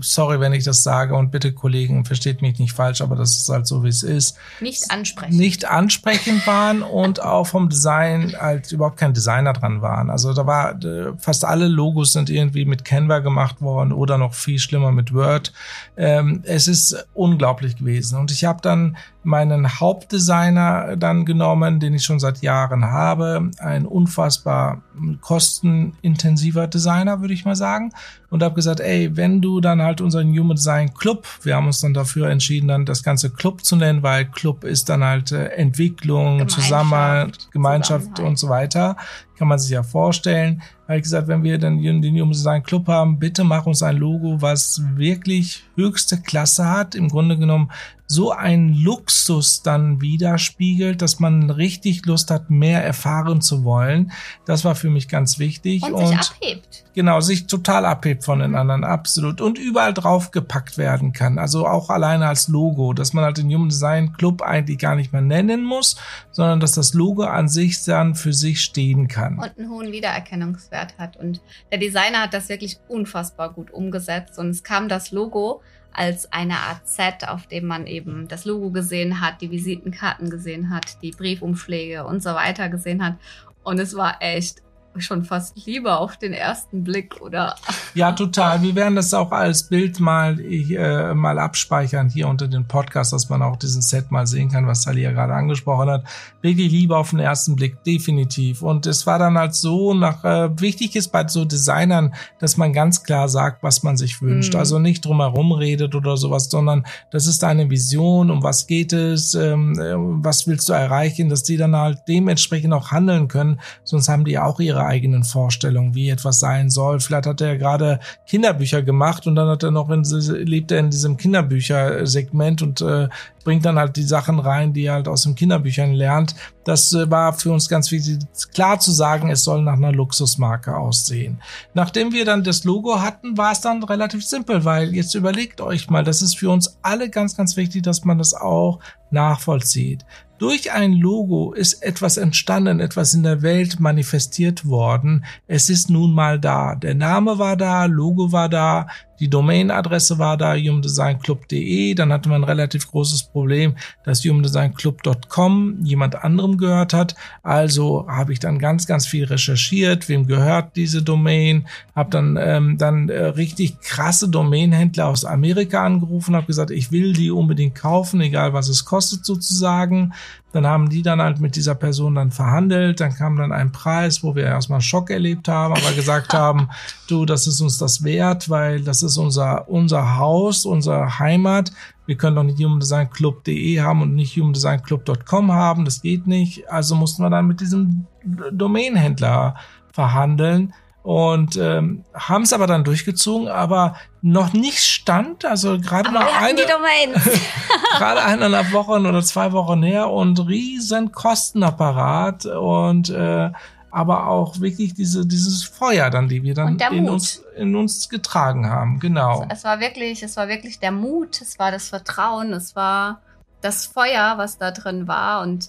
sorry, 0.00 0.40
wenn 0.40 0.52
ich 0.52 0.64
das 0.64 0.82
sage 0.82 1.14
und 1.14 1.30
bitte 1.30 1.52
Kollegen, 1.52 2.04
versteht 2.04 2.42
mich 2.42 2.58
nicht 2.58 2.72
falsch, 2.72 3.00
aber 3.00 3.16
das 3.16 3.36
ist 3.36 3.48
halt 3.48 3.66
so, 3.66 3.82
wie 3.82 3.88
es 3.88 4.02
ist. 4.02 4.36
Nicht 4.60 4.90
ansprechend. 4.90 5.36
Nicht 5.36 5.64
ansprechend 5.68 6.46
waren 6.46 6.82
und 6.82 7.22
auch 7.22 7.46
vom 7.46 7.68
Design 7.68 8.34
halt 8.38 8.70
überhaupt 8.72 8.96
kein 8.96 9.12
Designer 9.12 9.52
dran 9.52 9.82
waren. 9.82 10.10
Also 10.10 10.32
da 10.32 10.46
war, 10.46 10.78
fast 11.18 11.44
alle 11.44 11.68
Logos 11.68 12.12
sind 12.12 12.30
irgendwie 12.30 12.64
mit 12.64 12.84
Canva 12.84 13.18
gemacht 13.18 13.60
worden 13.60 13.92
oder 13.92 14.18
noch 14.18 14.34
viel 14.34 14.58
schlimmer 14.58 14.92
mit 14.92 15.12
Word. 15.12 15.52
Ähm, 15.96 16.42
es 16.44 16.68
ist 16.68 17.06
unglaublich 17.14 17.76
gewesen 17.76 18.18
und 18.18 18.30
ich 18.30 18.44
habe 18.44 18.60
dann 18.62 18.96
meinen 19.24 19.80
Hauptdesigner 19.80 20.96
dann 20.96 21.24
genommen, 21.24 21.80
den 21.80 21.94
ich 21.94 22.04
schon 22.04 22.20
seit 22.20 22.42
Jahren 22.42 22.86
habe. 22.86 23.50
Ein 23.58 23.86
unfassbar 23.86 24.82
kostenintensiver 25.20 26.66
Designer, 26.66 27.20
würde 27.20 27.34
ich 27.34 27.44
mal 27.44 27.56
sagen. 27.56 27.92
Und 28.32 28.42
habe 28.42 28.54
gesagt, 28.54 28.80
ey, 28.80 29.14
wenn 29.14 29.42
du 29.42 29.60
dann 29.60 29.82
halt 29.82 30.00
unseren 30.00 30.28
Human 30.30 30.56
Design 30.56 30.94
Club, 30.94 31.26
wir 31.42 31.54
haben 31.54 31.66
uns 31.66 31.82
dann 31.82 31.92
dafür 31.92 32.30
entschieden, 32.30 32.68
dann 32.68 32.86
das 32.86 33.02
ganze 33.02 33.28
Club 33.28 33.62
zu 33.62 33.76
nennen, 33.76 34.02
weil 34.02 34.24
Club 34.24 34.64
ist 34.64 34.88
dann 34.88 35.04
halt 35.04 35.32
äh, 35.32 35.48
Entwicklung, 35.48 36.48
Zusammenhalt, 36.48 37.50
Gemeinschaft 37.52 38.20
und 38.20 38.38
so 38.38 38.48
weiter. 38.48 38.96
Kann 39.42 39.48
man 39.48 39.58
sich 39.58 39.72
ja 39.72 39.82
vorstellen. 39.82 40.62
Habe 40.86 40.98
ich 40.98 41.02
gesagt, 41.02 41.26
wenn 41.26 41.42
wir 41.42 41.58
dann 41.58 41.82
den 41.82 42.14
Human 42.14 42.30
Design 42.30 42.62
Club 42.62 42.86
haben, 42.86 43.18
bitte 43.18 43.42
mach 43.42 43.66
uns 43.66 43.82
ein 43.82 43.96
Logo, 43.96 44.40
was 44.40 44.80
wirklich 44.94 45.64
höchste 45.74 46.20
Klasse 46.20 46.70
hat. 46.70 46.94
Im 46.94 47.08
Grunde 47.08 47.36
genommen 47.36 47.72
so 48.12 48.30
ein 48.30 48.74
Luxus 48.74 49.62
dann 49.62 50.02
widerspiegelt, 50.02 51.00
dass 51.00 51.18
man 51.18 51.50
richtig 51.50 52.04
Lust 52.04 52.30
hat, 52.30 52.50
mehr 52.50 52.84
erfahren 52.84 53.40
zu 53.40 53.64
wollen. 53.64 54.12
Das 54.44 54.64
war 54.64 54.74
für 54.74 54.90
mich 54.90 55.08
ganz 55.08 55.38
wichtig. 55.38 55.82
Und, 55.82 55.94
und 55.94 56.06
sich 56.06 56.18
abhebt. 56.18 56.84
Genau, 56.94 57.20
sich 57.20 57.46
total 57.46 57.86
abhebt 57.86 58.22
von 58.22 58.40
den 58.40 58.50
mhm. 58.50 58.56
anderen, 58.56 58.84
absolut. 58.84 59.40
Und 59.40 59.58
überall 59.58 59.94
drauf 59.94 60.30
gepackt 60.30 60.76
werden 60.76 61.14
kann. 61.14 61.38
Also 61.38 61.66
auch 61.66 61.88
alleine 61.88 62.26
als 62.26 62.48
Logo, 62.48 62.92
dass 62.92 63.14
man 63.14 63.24
halt 63.24 63.38
den 63.38 63.48
Human 63.48 63.70
Design 63.70 64.12
Club 64.12 64.42
eigentlich 64.42 64.78
gar 64.78 64.94
nicht 64.94 65.12
mehr 65.12 65.22
nennen 65.22 65.64
muss, 65.64 65.96
sondern 66.32 66.60
dass 66.60 66.72
das 66.72 66.92
Logo 66.92 67.22
an 67.22 67.48
sich 67.48 67.82
dann 67.84 68.14
für 68.14 68.34
sich 68.34 68.60
stehen 68.60 69.08
kann. 69.08 69.31
Und 69.38 69.58
einen 69.58 69.70
hohen 69.70 69.92
Wiedererkennungswert 69.92 70.98
hat. 70.98 71.16
Und 71.16 71.40
der 71.70 71.78
Designer 71.78 72.22
hat 72.22 72.34
das 72.34 72.48
wirklich 72.48 72.78
unfassbar 72.88 73.52
gut 73.52 73.70
umgesetzt. 73.70 74.38
Und 74.38 74.50
es 74.50 74.62
kam 74.62 74.88
das 74.88 75.10
Logo 75.10 75.62
als 75.92 76.32
eine 76.32 76.58
Art 76.58 76.88
Set, 76.88 77.28
auf 77.28 77.46
dem 77.46 77.66
man 77.66 77.86
eben 77.86 78.28
das 78.28 78.44
Logo 78.44 78.70
gesehen 78.70 79.20
hat, 79.20 79.40
die 79.40 79.50
Visitenkarten 79.50 80.30
gesehen 80.30 80.70
hat, 80.70 81.02
die 81.02 81.10
Briefumschläge 81.10 82.04
und 82.04 82.22
so 82.22 82.30
weiter 82.30 82.68
gesehen 82.68 83.04
hat. 83.04 83.16
Und 83.62 83.78
es 83.78 83.94
war 83.94 84.16
echt 84.20 84.62
schon 84.98 85.24
fast 85.24 85.66
lieber 85.66 86.00
auf 86.00 86.16
den 86.16 86.32
ersten 86.32 86.84
Blick, 86.84 87.20
oder? 87.20 87.56
Ja, 87.94 88.12
total. 88.12 88.62
Wir 88.62 88.74
werden 88.74 88.96
das 88.96 89.14
auch 89.14 89.32
als 89.32 89.64
Bild 89.64 90.00
mal, 90.00 90.38
äh, 90.40 91.14
mal 91.14 91.38
abspeichern 91.38 92.08
hier 92.08 92.28
unter 92.28 92.48
den 92.48 92.66
Podcast, 92.66 93.12
dass 93.12 93.28
man 93.28 93.42
auch 93.42 93.56
diesen 93.56 93.82
Set 93.82 94.10
mal 94.10 94.26
sehen 94.26 94.50
kann, 94.50 94.66
was 94.66 94.82
Sally 94.82 95.02
ja 95.02 95.12
gerade 95.12 95.34
angesprochen 95.34 95.90
hat. 95.90 96.04
Wirklich 96.40 96.70
lieber 96.70 96.98
auf 96.98 97.10
den 97.10 97.18
ersten 97.20 97.56
Blick, 97.56 97.82
definitiv. 97.84 98.62
Und 98.62 98.86
es 98.86 99.06
war 99.06 99.18
dann 99.18 99.38
halt 99.38 99.54
so, 99.54 99.94
nach 99.94 100.24
äh, 100.24 100.60
wichtig 100.60 100.96
ist 100.96 101.08
bei 101.08 101.26
so 101.28 101.44
Designern, 101.44 102.14
dass 102.38 102.56
man 102.56 102.72
ganz 102.72 103.02
klar 103.02 103.28
sagt, 103.28 103.62
was 103.62 103.82
man 103.82 103.96
sich 103.96 104.20
wünscht. 104.20 104.54
Mhm. 104.54 104.58
Also 104.58 104.78
nicht 104.78 105.04
drumherum 105.04 105.52
redet 105.52 105.94
oder 105.94 106.16
sowas, 106.16 106.50
sondern 106.50 106.84
das 107.10 107.26
ist 107.26 107.44
eine 107.44 107.70
Vision, 107.70 108.30
um 108.30 108.42
was 108.42 108.66
geht 108.66 108.92
es, 108.92 109.34
ähm, 109.34 109.78
äh, 109.78 109.94
was 109.96 110.46
willst 110.46 110.68
du 110.68 110.72
erreichen, 110.72 111.28
dass 111.28 111.42
die 111.42 111.56
dann 111.56 111.76
halt 111.76 112.00
dementsprechend 112.08 112.72
auch 112.72 112.90
handeln 112.90 113.28
können. 113.28 113.60
Sonst 113.84 114.08
haben 114.08 114.24
die 114.24 114.38
auch 114.38 114.60
ihre 114.60 114.81
ihre 114.82 114.86
eigenen 114.86 115.24
Vorstellungen, 115.24 115.94
wie 115.94 116.10
etwas 116.10 116.40
sein 116.40 116.70
soll. 116.70 117.00
Vielleicht 117.00 117.26
hat 117.26 117.40
er 117.40 117.56
gerade 117.56 118.00
Kinderbücher 118.26 118.82
gemacht 118.82 119.26
und 119.26 119.34
dann 119.34 119.48
hat 119.48 119.62
er 119.62 119.70
noch, 119.70 119.88
wenn 119.88 120.04
sie, 120.04 120.32
lebt 120.32 120.72
er 120.72 120.80
in 120.80 120.90
diesem 120.90 121.16
Kinderbüchersegment 121.16 122.62
und 122.62 122.80
äh, 122.80 123.08
bringt 123.44 123.64
dann 123.64 123.78
halt 123.78 123.96
die 123.96 124.02
Sachen 124.02 124.38
rein, 124.38 124.72
die 124.72 124.84
er 124.84 124.94
halt 124.94 125.08
aus 125.08 125.22
den 125.22 125.34
Kinderbüchern 125.34 125.92
lernt. 125.92 126.34
Das 126.64 126.92
äh, 126.92 127.10
war 127.10 127.32
für 127.32 127.52
uns 127.52 127.68
ganz 127.68 127.90
wichtig, 127.90 128.18
klar 128.54 128.78
zu 128.80 128.92
sagen, 128.92 129.30
es 129.30 129.44
soll 129.44 129.62
nach 129.62 129.74
einer 129.74 129.92
Luxusmarke 129.92 130.76
aussehen. 130.76 131.40
Nachdem 131.74 132.12
wir 132.12 132.24
dann 132.24 132.44
das 132.44 132.64
Logo 132.64 133.00
hatten, 133.00 133.36
war 133.36 133.52
es 133.52 133.60
dann 133.60 133.82
relativ 133.82 134.24
simpel, 134.24 134.64
weil 134.64 134.94
jetzt 134.94 135.14
überlegt 135.14 135.60
euch 135.60 135.90
mal, 135.90 136.04
das 136.04 136.22
ist 136.22 136.38
für 136.38 136.50
uns 136.50 136.78
alle 136.82 137.10
ganz, 137.10 137.36
ganz 137.36 137.56
wichtig, 137.56 137.82
dass 137.82 138.04
man 138.04 138.18
das 138.18 138.34
auch 138.34 138.80
nachvollzieht. 139.10 140.04
Durch 140.42 140.72
ein 140.72 140.94
Logo 140.94 141.52
ist 141.52 141.84
etwas 141.84 142.16
entstanden, 142.16 142.80
etwas 142.80 143.14
in 143.14 143.22
der 143.22 143.42
Welt 143.42 143.78
manifestiert 143.78 144.66
worden. 144.66 145.24
Es 145.46 145.70
ist 145.70 145.88
nun 145.88 146.12
mal 146.12 146.40
da. 146.40 146.74
Der 146.74 146.96
Name 146.96 147.38
war 147.38 147.56
da, 147.56 147.84
Logo 147.84 148.32
war 148.32 148.48
da, 148.48 148.88
die 149.22 149.30
Domainadresse 149.30 150.18
war 150.18 150.36
da, 150.36 150.56
humdesignclub.de. 150.56 151.94
Dann 151.94 152.12
hatte 152.12 152.28
man 152.28 152.40
ein 152.40 152.48
relativ 152.48 152.90
großes 152.90 153.30
Problem, 153.30 153.76
dass 154.02 154.24
humdesignclub.com 154.24 155.78
jemand 155.84 156.24
anderem 156.24 156.58
gehört 156.58 156.92
hat. 156.92 157.14
Also 157.44 158.04
habe 158.08 158.32
ich 158.32 158.40
dann 158.40 158.58
ganz, 158.58 158.88
ganz 158.88 159.06
viel 159.06 159.22
recherchiert. 159.24 160.08
Wem 160.08 160.26
gehört 160.26 160.74
diese 160.74 161.04
Domain? 161.04 161.68
Habe 161.94 162.10
dann 162.10 162.36
ähm, 162.36 162.78
dann 162.78 163.10
äh, 163.10 163.26
richtig 163.26 163.80
krasse 163.80 164.28
Domainhändler 164.28 165.06
aus 165.06 165.24
Amerika 165.24 165.84
angerufen, 165.84 166.34
habe 166.34 166.48
gesagt, 166.48 166.72
ich 166.72 166.90
will 166.90 167.12
die 167.12 167.30
unbedingt 167.30 167.76
kaufen, 167.76 168.20
egal 168.22 168.54
was 168.54 168.68
es 168.68 168.84
kostet 168.84 169.24
sozusagen. 169.24 170.14
Dann 170.52 170.66
haben 170.66 170.90
die 170.90 171.02
dann 171.02 171.20
halt 171.20 171.40
mit 171.40 171.56
dieser 171.56 171.74
Person 171.74 172.14
dann 172.14 172.30
verhandelt. 172.30 173.00
Dann 173.00 173.14
kam 173.14 173.36
dann 173.36 173.52
ein 173.52 173.72
Preis, 173.72 174.22
wo 174.22 174.34
wir 174.34 174.44
erstmal 174.44 174.76
einen 174.76 174.82
Schock 174.82 175.10
erlebt 175.10 175.48
haben, 175.48 175.74
aber 175.74 175.92
gesagt 175.94 176.32
haben, 176.34 176.68
du, 177.08 177.24
das 177.24 177.46
ist 177.46 177.60
uns 177.60 177.78
das 177.78 178.04
wert, 178.04 178.50
weil 178.50 178.82
das 178.82 179.02
ist 179.02 179.16
unser, 179.16 179.68
unser 179.68 180.18
Haus, 180.18 180.64
unsere 180.64 181.18
Heimat. 181.18 181.72
Wir 182.06 182.16
können 182.16 182.36
doch 182.36 182.42
nicht 182.42 182.58
humanddesignclub.de 182.58 183.80
haben 183.80 184.02
und 184.02 184.14
nicht 184.14 184.36
humanddesignclub.com 184.36 185.52
haben. 185.52 185.84
Das 185.84 186.02
geht 186.02 186.26
nicht. 186.26 186.70
Also 186.70 186.94
mussten 186.94 187.22
wir 187.22 187.30
dann 187.30 187.46
mit 187.46 187.60
diesem 187.60 188.06
Domainhändler 188.52 189.56
verhandeln 189.92 190.74
und 191.02 191.56
ähm, 191.56 192.04
haben 192.14 192.42
es 192.42 192.52
aber 192.52 192.66
dann 192.66 192.84
durchgezogen, 192.84 193.48
aber 193.48 193.96
noch 194.20 194.52
nicht 194.52 194.78
stand, 194.78 195.44
also 195.44 195.78
gerade 195.80 196.10
mal 196.10 196.28
eine, 196.38 196.62
gerade 197.98 198.22
eineinhalb 198.22 198.72
Wochen 198.72 199.06
oder 199.06 199.22
zwei 199.22 199.52
Wochen 199.52 199.82
her 199.82 200.10
und 200.10 200.46
riesen 200.46 201.10
Kostenapparat 201.10 202.46
und 202.46 203.10
äh, 203.10 203.50
aber 203.90 204.28
auch 204.28 204.60
wirklich 204.60 204.94
diese 204.94 205.26
dieses 205.26 205.64
Feuer 205.64 206.08
dann, 206.08 206.28
die 206.28 206.42
wir 206.42 206.54
dann 206.54 206.78
in 206.78 207.08
uns 207.08 207.42
in 207.56 207.76
uns 207.76 208.08
getragen 208.08 208.70
haben, 208.70 209.00
genau. 209.00 209.44
Es 209.50 209.64
war 209.64 209.80
wirklich, 209.80 210.22
es 210.22 210.36
war 210.36 210.48
wirklich 210.48 210.78
der 210.78 210.92
Mut, 210.92 211.42
es 211.42 211.58
war 211.58 211.70
das 211.70 211.88
Vertrauen, 211.88 212.52
es 212.52 212.74
war 212.74 213.20
das 213.60 213.86
Feuer, 213.86 214.34
was 214.38 214.56
da 214.56 214.70
drin 214.70 215.08
war 215.08 215.42
und 215.42 215.68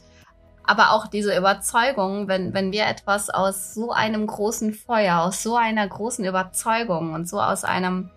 aber 0.65 0.91
auch 0.91 1.08
diese 1.08 1.36
Überzeugung, 1.38 2.28
wenn, 2.28 2.54
wenn 2.54 2.71
wir 2.71 2.86
etwas 2.86 3.30
aus 3.30 3.73
so 3.73 3.91
einem 3.91 4.26
großen 4.28 4.73
Feuer, 4.73 5.19
aus 5.21 5.43
so 5.43 5.56
einer 5.58 5.88
großen 5.88 6.23
Überzeugung 6.26 7.13
und 7.13 7.28
so 7.28 7.41
aus 7.41 7.63
einem 7.63 8.10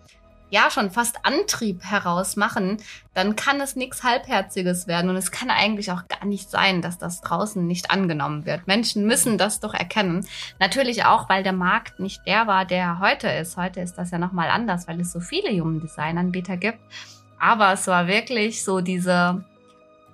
ja 0.50 0.70
schon 0.70 0.90
fast 0.90 1.24
Antrieb 1.24 1.82
heraus 1.82 2.37
machen, 2.37 2.78
dann 3.14 3.37
kann 3.37 3.61
es 3.61 3.76
nichts 3.76 4.04
Halbherziges 4.04 4.87
werden. 4.87 5.11
Und 5.11 5.16
es 5.16 5.30
kann 5.30 5.50
eigentlich 5.50 5.90
auch 5.90 6.06
gar 6.06 6.24
nicht 6.24 6.50
sein, 6.50 6.82
dass 6.82 6.98
das 6.98 7.20
draußen 7.20 7.66
nicht 7.66 7.90
angenommen 7.90 8.46
wird. 8.46 8.66
Menschen 8.66 9.06
müssen 9.06 9.38
das 9.38 9.61
doch 9.61 9.74
erkennen. 9.74 10.26
Natürlich 10.61 11.04
auch, 11.04 11.28
weil 11.28 11.42
der 11.42 11.52
Markt 11.52 11.98
nicht 11.98 12.20
der 12.26 12.46
war, 12.46 12.64
der 12.64 13.00
heute 13.00 13.28
ist. 13.28 13.56
Heute 13.56 13.80
ist 13.80 13.96
das 13.98 14.11
ja 14.11 14.18
nochmal 14.18 14.50
anders, 14.50 14.87
weil 14.87 15.00
es 15.00 15.12
so 15.12 15.20
viele 15.20 15.50
Human 15.61 15.80
Design 15.80 16.18
Anbieter 16.18 16.56
gibt. 16.56 16.78
Aber 17.38 17.72
es 17.72 17.87
war 17.87 18.06
wirklich 18.06 18.64
so 18.64 18.80
diese 18.80 19.44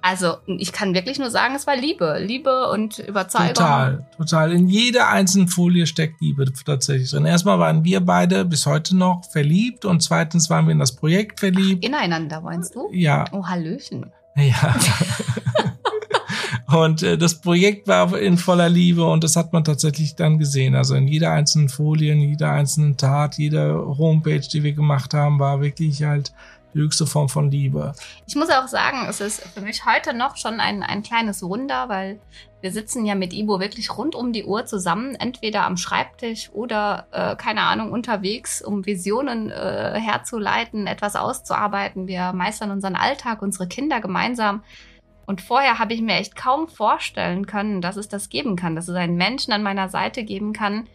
also 0.02 0.36
ich 0.46 0.72
kann 0.72 0.94
wirklich 0.94 1.18
nur 1.18 1.30
sagen, 1.30 1.54
es 1.54 1.66
war 1.66 1.76
Liebe. 1.76 2.18
Liebe 2.20 2.68
und 2.68 2.98
Überzeugung. 2.98 3.54
Total, 3.54 4.06
total. 4.16 4.52
In 4.52 4.68
jeder 4.68 5.08
einzelnen 5.08 5.48
Folie 5.48 5.86
steckt 5.86 6.20
Liebe 6.20 6.44
tatsächlich 6.66 7.10
drin. 7.10 7.24
Erstmal 7.24 7.60
waren 7.60 7.84
wir 7.84 8.00
beide 8.00 8.44
bis 8.44 8.66
heute 8.66 8.96
noch 8.96 9.24
verliebt 9.30 9.84
und 9.84 10.02
zweitens 10.02 10.50
waren 10.50 10.66
wir 10.66 10.72
in 10.72 10.80
das 10.80 10.92
Projekt 10.92 11.40
verliebt. 11.40 11.84
Ach, 11.84 11.88
ineinander, 11.88 12.40
meinst 12.40 12.74
du? 12.74 12.90
Ja. 12.92 13.24
Oh, 13.30 13.46
Hallöchen. 13.46 14.10
Ja. 14.36 14.74
und 16.76 17.02
äh, 17.02 17.16
das 17.16 17.40
Projekt 17.40 17.86
war 17.86 18.18
in 18.18 18.38
voller 18.38 18.68
Liebe 18.68 19.04
und 19.04 19.22
das 19.22 19.36
hat 19.36 19.52
man 19.52 19.62
tatsächlich 19.62 20.16
dann 20.16 20.38
gesehen. 20.38 20.74
Also 20.74 20.96
in 20.96 21.06
jeder 21.06 21.30
einzelnen 21.30 21.68
Folie, 21.68 22.12
in 22.12 22.20
jeder 22.20 22.50
einzelnen 22.50 22.96
Tat, 22.96 23.38
jede 23.38 23.74
Homepage, 23.98 24.40
die 24.40 24.64
wir 24.64 24.72
gemacht 24.72 25.14
haben, 25.14 25.38
war 25.38 25.60
wirklich 25.60 26.02
halt 26.02 26.32
höchste 26.74 27.06
Form 27.06 27.28
von 27.28 27.50
Liebe. 27.50 27.92
Ich 28.26 28.34
muss 28.34 28.50
auch 28.50 28.68
sagen, 28.68 29.06
es 29.08 29.20
ist 29.20 29.42
für 29.54 29.60
mich 29.60 29.84
heute 29.84 30.14
noch 30.14 30.36
schon 30.36 30.60
ein, 30.60 30.82
ein 30.82 31.02
kleines 31.02 31.42
Wunder, 31.42 31.88
weil 31.88 32.20
wir 32.60 32.70
sitzen 32.70 33.04
ja 33.04 33.14
mit 33.14 33.32
Ibo 33.32 33.58
wirklich 33.60 33.96
rund 33.96 34.14
um 34.14 34.32
die 34.32 34.44
Uhr 34.44 34.66
zusammen, 34.66 35.16
entweder 35.16 35.64
am 35.64 35.76
Schreibtisch 35.76 36.50
oder, 36.52 37.06
äh, 37.10 37.36
keine 37.36 37.62
Ahnung, 37.62 37.90
unterwegs, 37.90 38.62
um 38.62 38.86
Visionen 38.86 39.50
äh, 39.50 39.98
herzuleiten, 40.00 40.86
etwas 40.86 41.16
auszuarbeiten. 41.16 42.06
Wir 42.06 42.32
meistern 42.32 42.70
unseren 42.70 42.94
Alltag, 42.94 43.42
unsere 43.42 43.66
Kinder 43.66 44.00
gemeinsam. 44.00 44.62
Und 45.26 45.40
vorher 45.40 45.78
habe 45.78 45.94
ich 45.94 46.00
mir 46.00 46.14
echt 46.14 46.36
kaum 46.36 46.68
vorstellen 46.68 47.46
können, 47.46 47.80
dass 47.80 47.96
es 47.96 48.08
das 48.08 48.28
geben 48.28 48.54
kann, 48.54 48.76
dass 48.76 48.88
es 48.88 48.94
einen 48.94 49.16
Menschen 49.16 49.52
an 49.52 49.62
meiner 49.62 49.88
Seite 49.88 50.24
geben 50.24 50.52
kann, 50.52 50.88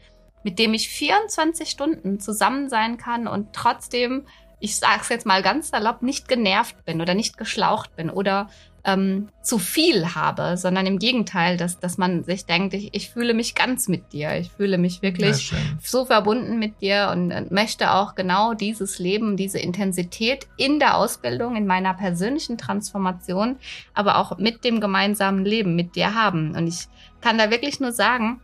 mit 0.44 0.60
dem 0.60 0.74
ich 0.74 0.88
24 0.88 1.70
Stunden 1.70 2.20
zusammen 2.20 2.70
sein 2.70 2.98
kann 2.98 3.28
und 3.28 3.54
trotzdem 3.54 4.26
ich 4.60 4.78
sage 4.78 5.02
es 5.02 5.10
jetzt 5.10 5.26
mal 5.26 5.42
ganz 5.42 5.70
salopp, 5.70 6.02
nicht 6.02 6.28
genervt 6.28 6.84
bin 6.86 7.02
oder 7.02 7.14
nicht 7.14 7.38
geschlaucht 7.38 7.96
bin 7.96 8.10
oder 8.10 8.50
ähm, 8.88 9.28
zu 9.42 9.60
viel 9.60 10.16
habe, 10.16 10.56
sondern 10.56 10.86
im 10.86 10.98
Gegenteil, 10.98 11.58
dass, 11.58 11.78
dass 11.80 11.98
man 11.98 12.24
sich 12.24 12.46
denkt, 12.46 12.74
ich, 12.74 12.94
ich 12.94 13.10
fühle 13.10 13.34
mich 13.34 13.54
ganz 13.54 13.90
mit 13.90 14.14
dir. 14.14 14.38
Ich 14.38 14.50
fühle 14.50 14.78
mich 14.78 15.02
wirklich 15.02 15.54
so 15.84 16.06
verbunden 16.06 16.58
mit 16.58 16.80
dir 16.82 17.10
und, 17.12 17.34
und 17.34 17.52
möchte 17.52 17.92
auch 17.92 18.16
genau 18.16 18.54
dieses 18.54 18.98
Leben, 18.98 19.36
diese 19.36 19.60
Intensität 19.60 20.48
in 20.56 20.80
der 20.80 20.96
Ausbildung, 20.96 21.58
in 21.58 21.68
meiner 21.68 21.94
persönlichen 21.94 22.58
Transformation, 22.58 23.58
aber 23.94 24.18
auch 24.18 24.38
mit 24.38 24.64
dem 24.64 24.80
gemeinsamen 24.80 25.44
Leben 25.44 25.76
mit 25.76 25.96
dir 25.96 26.16
haben. 26.16 26.56
Und 26.56 26.68
ich 26.68 26.88
kann 27.20 27.38
da 27.38 27.52
wirklich 27.52 27.82
nur 27.82 27.92
sagen, 27.92 28.40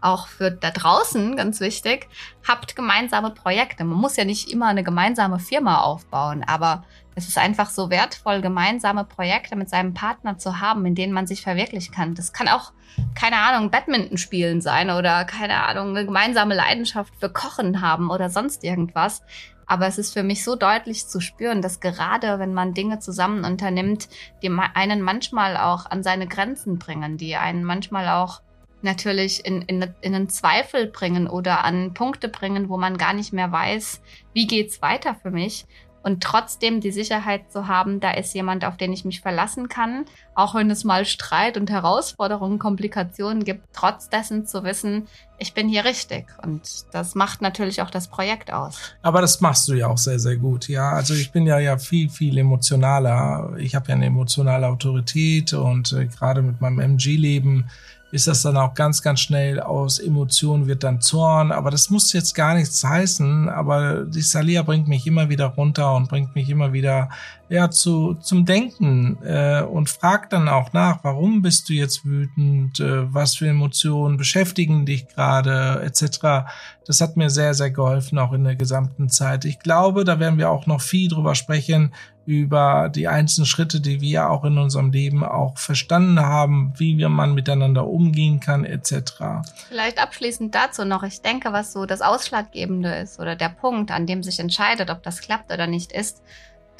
auch 0.00 0.28
für 0.28 0.50
da 0.50 0.70
draußen 0.70 1.36
ganz 1.36 1.60
wichtig, 1.60 2.08
habt 2.46 2.76
gemeinsame 2.76 3.30
Projekte. 3.30 3.84
Man 3.84 3.98
muss 3.98 4.16
ja 4.16 4.24
nicht 4.24 4.50
immer 4.50 4.66
eine 4.66 4.82
gemeinsame 4.82 5.38
Firma 5.38 5.80
aufbauen, 5.82 6.44
aber 6.46 6.84
es 7.14 7.28
ist 7.28 7.38
einfach 7.38 7.68
so 7.70 7.90
wertvoll, 7.90 8.40
gemeinsame 8.40 9.04
Projekte 9.04 9.56
mit 9.56 9.68
seinem 9.68 9.94
Partner 9.94 10.38
zu 10.38 10.60
haben, 10.60 10.86
in 10.86 10.94
denen 10.94 11.12
man 11.12 11.26
sich 11.26 11.42
verwirklichen 11.42 11.94
kann. 11.94 12.14
Das 12.14 12.32
kann 12.32 12.48
auch, 12.48 12.72
keine 13.14 13.36
Ahnung, 13.36 13.70
Badminton 13.70 14.16
spielen 14.16 14.60
sein 14.60 14.90
oder, 14.90 15.24
keine 15.24 15.64
Ahnung, 15.64 15.90
eine 15.90 16.06
gemeinsame 16.06 16.54
Leidenschaft 16.54 17.12
für 17.18 17.30
Kochen 17.30 17.82
haben 17.82 18.10
oder 18.10 18.30
sonst 18.30 18.64
irgendwas. 18.64 19.22
Aber 19.66 19.86
es 19.86 19.98
ist 19.98 20.14
für 20.14 20.24
mich 20.24 20.42
so 20.42 20.56
deutlich 20.56 21.06
zu 21.06 21.20
spüren, 21.20 21.62
dass 21.62 21.78
gerade 21.78 22.38
wenn 22.38 22.54
man 22.54 22.74
Dinge 22.74 22.98
zusammen 22.98 23.44
unternimmt, 23.44 24.08
die 24.42 24.50
einen 24.74 25.00
manchmal 25.00 25.56
auch 25.56 25.86
an 25.86 26.02
seine 26.02 26.26
Grenzen 26.26 26.78
bringen, 26.78 27.18
die 27.18 27.36
einen 27.36 27.62
manchmal 27.62 28.08
auch 28.08 28.40
natürlich 28.82 29.44
in, 29.44 29.62
in, 29.62 29.82
in 30.00 30.14
einen 30.14 30.28
Zweifel 30.28 30.86
bringen 30.86 31.26
oder 31.26 31.64
an 31.64 31.94
Punkte 31.94 32.28
bringen, 32.28 32.68
wo 32.68 32.76
man 32.76 32.98
gar 32.98 33.12
nicht 33.12 33.32
mehr 33.32 33.52
weiß, 33.52 34.00
wie 34.32 34.46
geht's 34.46 34.82
weiter 34.82 35.14
für 35.14 35.30
mich. 35.30 35.66
Und 36.02 36.22
trotzdem 36.22 36.80
die 36.80 36.92
Sicherheit 36.92 37.52
zu 37.52 37.68
haben, 37.68 38.00
da 38.00 38.12
ist 38.12 38.34
jemand, 38.34 38.64
auf 38.64 38.78
den 38.78 38.90
ich 38.92 39.04
mich 39.04 39.20
verlassen 39.20 39.68
kann, 39.68 40.06
auch 40.34 40.54
wenn 40.54 40.70
es 40.70 40.82
mal 40.82 41.04
Streit 41.04 41.58
und 41.58 41.68
Herausforderungen, 41.68 42.58
Komplikationen 42.58 43.44
gibt, 43.44 43.66
trotz 43.74 44.08
dessen 44.08 44.46
zu 44.46 44.64
wissen, 44.64 45.08
ich 45.38 45.52
bin 45.52 45.68
hier 45.68 45.84
richtig. 45.84 46.26
Und 46.42 46.86
das 46.92 47.14
macht 47.14 47.42
natürlich 47.42 47.82
auch 47.82 47.90
das 47.90 48.08
Projekt 48.08 48.50
aus. 48.50 48.78
Aber 49.02 49.20
das 49.20 49.42
machst 49.42 49.68
du 49.68 49.74
ja 49.74 49.88
auch 49.88 49.98
sehr, 49.98 50.18
sehr 50.18 50.36
gut. 50.36 50.68
Ja, 50.68 50.92
also 50.92 51.12
ich 51.12 51.32
bin 51.32 51.46
ja 51.46 51.58
ja 51.58 51.76
viel, 51.76 52.08
viel 52.08 52.38
emotionaler. 52.38 53.54
Ich 53.58 53.74
habe 53.74 53.88
ja 53.88 53.94
eine 53.94 54.06
emotionale 54.06 54.68
Autorität 54.68 55.52
und 55.52 55.92
äh, 55.92 56.06
gerade 56.06 56.40
mit 56.40 56.62
meinem 56.62 56.80
MG-Leben 56.80 57.68
ist 58.12 58.26
das 58.26 58.42
dann 58.42 58.56
auch 58.56 58.74
ganz, 58.74 59.02
ganz 59.02 59.20
schnell 59.20 59.60
aus 59.60 59.98
Emotionen 59.98 60.66
wird 60.66 60.82
dann 60.82 61.00
Zorn. 61.00 61.52
Aber 61.52 61.70
das 61.70 61.90
muss 61.90 62.12
jetzt 62.12 62.34
gar 62.34 62.54
nichts 62.54 62.82
heißen. 62.82 63.48
Aber 63.48 64.04
die 64.04 64.22
Salia 64.22 64.62
bringt 64.62 64.88
mich 64.88 65.06
immer 65.06 65.28
wieder 65.28 65.46
runter 65.46 65.94
und 65.94 66.08
bringt 66.08 66.34
mich 66.34 66.48
immer 66.48 66.72
wieder 66.72 67.08
ja 67.50 67.68
zu 67.68 68.14
zum 68.14 68.46
Denken 68.46 69.18
äh, 69.24 69.62
und 69.62 69.90
fragt 69.90 70.32
dann 70.32 70.48
auch 70.48 70.72
nach, 70.72 71.02
warum 71.02 71.42
bist 71.42 71.68
du 71.68 71.72
jetzt 71.72 72.04
wütend, 72.04 72.78
äh, 72.78 73.12
was 73.12 73.36
für 73.36 73.48
Emotionen 73.48 74.16
beschäftigen 74.16 74.86
dich 74.86 75.08
gerade 75.08 75.82
etc. 75.82 76.48
Das 76.86 77.00
hat 77.00 77.16
mir 77.16 77.28
sehr 77.28 77.54
sehr 77.54 77.72
geholfen 77.72 78.18
auch 78.18 78.32
in 78.32 78.44
der 78.44 78.54
gesamten 78.54 79.08
Zeit. 79.08 79.44
Ich 79.44 79.58
glaube, 79.58 80.04
da 80.04 80.20
werden 80.20 80.38
wir 80.38 80.48
auch 80.48 80.66
noch 80.66 80.80
viel 80.80 81.08
drüber 81.08 81.34
sprechen, 81.34 81.92
über 82.24 82.88
die 82.94 83.08
einzelnen 83.08 83.46
Schritte, 83.46 83.80
die 83.80 84.00
wir 84.00 84.30
auch 84.30 84.44
in 84.44 84.56
unserem 84.56 84.92
Leben 84.92 85.24
auch 85.24 85.58
verstanden 85.58 86.20
haben, 86.20 86.72
wie 86.76 86.96
wir 86.96 87.08
man 87.08 87.34
miteinander 87.34 87.88
umgehen 87.88 88.38
kann, 88.38 88.64
etc. 88.64 89.42
Vielleicht 89.68 90.00
abschließend 90.00 90.54
dazu 90.54 90.84
noch, 90.84 91.02
ich 91.02 91.22
denke, 91.22 91.52
was 91.52 91.72
so 91.72 91.86
das 91.86 92.02
Ausschlaggebende 92.02 92.94
ist 92.94 93.18
oder 93.18 93.34
der 93.34 93.48
Punkt, 93.48 93.90
an 93.90 94.06
dem 94.06 94.22
sich 94.22 94.38
entscheidet, 94.38 94.90
ob 94.90 95.02
das 95.02 95.20
klappt 95.20 95.50
oder 95.52 95.66
nicht, 95.66 95.90
ist, 95.90 96.22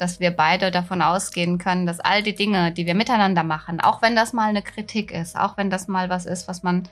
dass 0.01 0.19
wir 0.19 0.31
beide 0.31 0.71
davon 0.71 1.03
ausgehen 1.03 1.59
können, 1.59 1.85
dass 1.85 1.99
all 1.99 2.23
die 2.23 2.33
Dinge, 2.33 2.71
die 2.71 2.87
wir 2.87 2.95
miteinander 2.95 3.43
machen, 3.43 3.79
auch 3.79 4.01
wenn 4.01 4.15
das 4.15 4.33
mal 4.33 4.49
eine 4.49 4.63
Kritik 4.63 5.11
ist, 5.11 5.37
auch 5.37 5.57
wenn 5.57 5.69
das 5.69 5.87
mal 5.87 6.09
was 6.09 6.25
ist, 6.25 6.47
was 6.47 6.63
man 6.63 6.89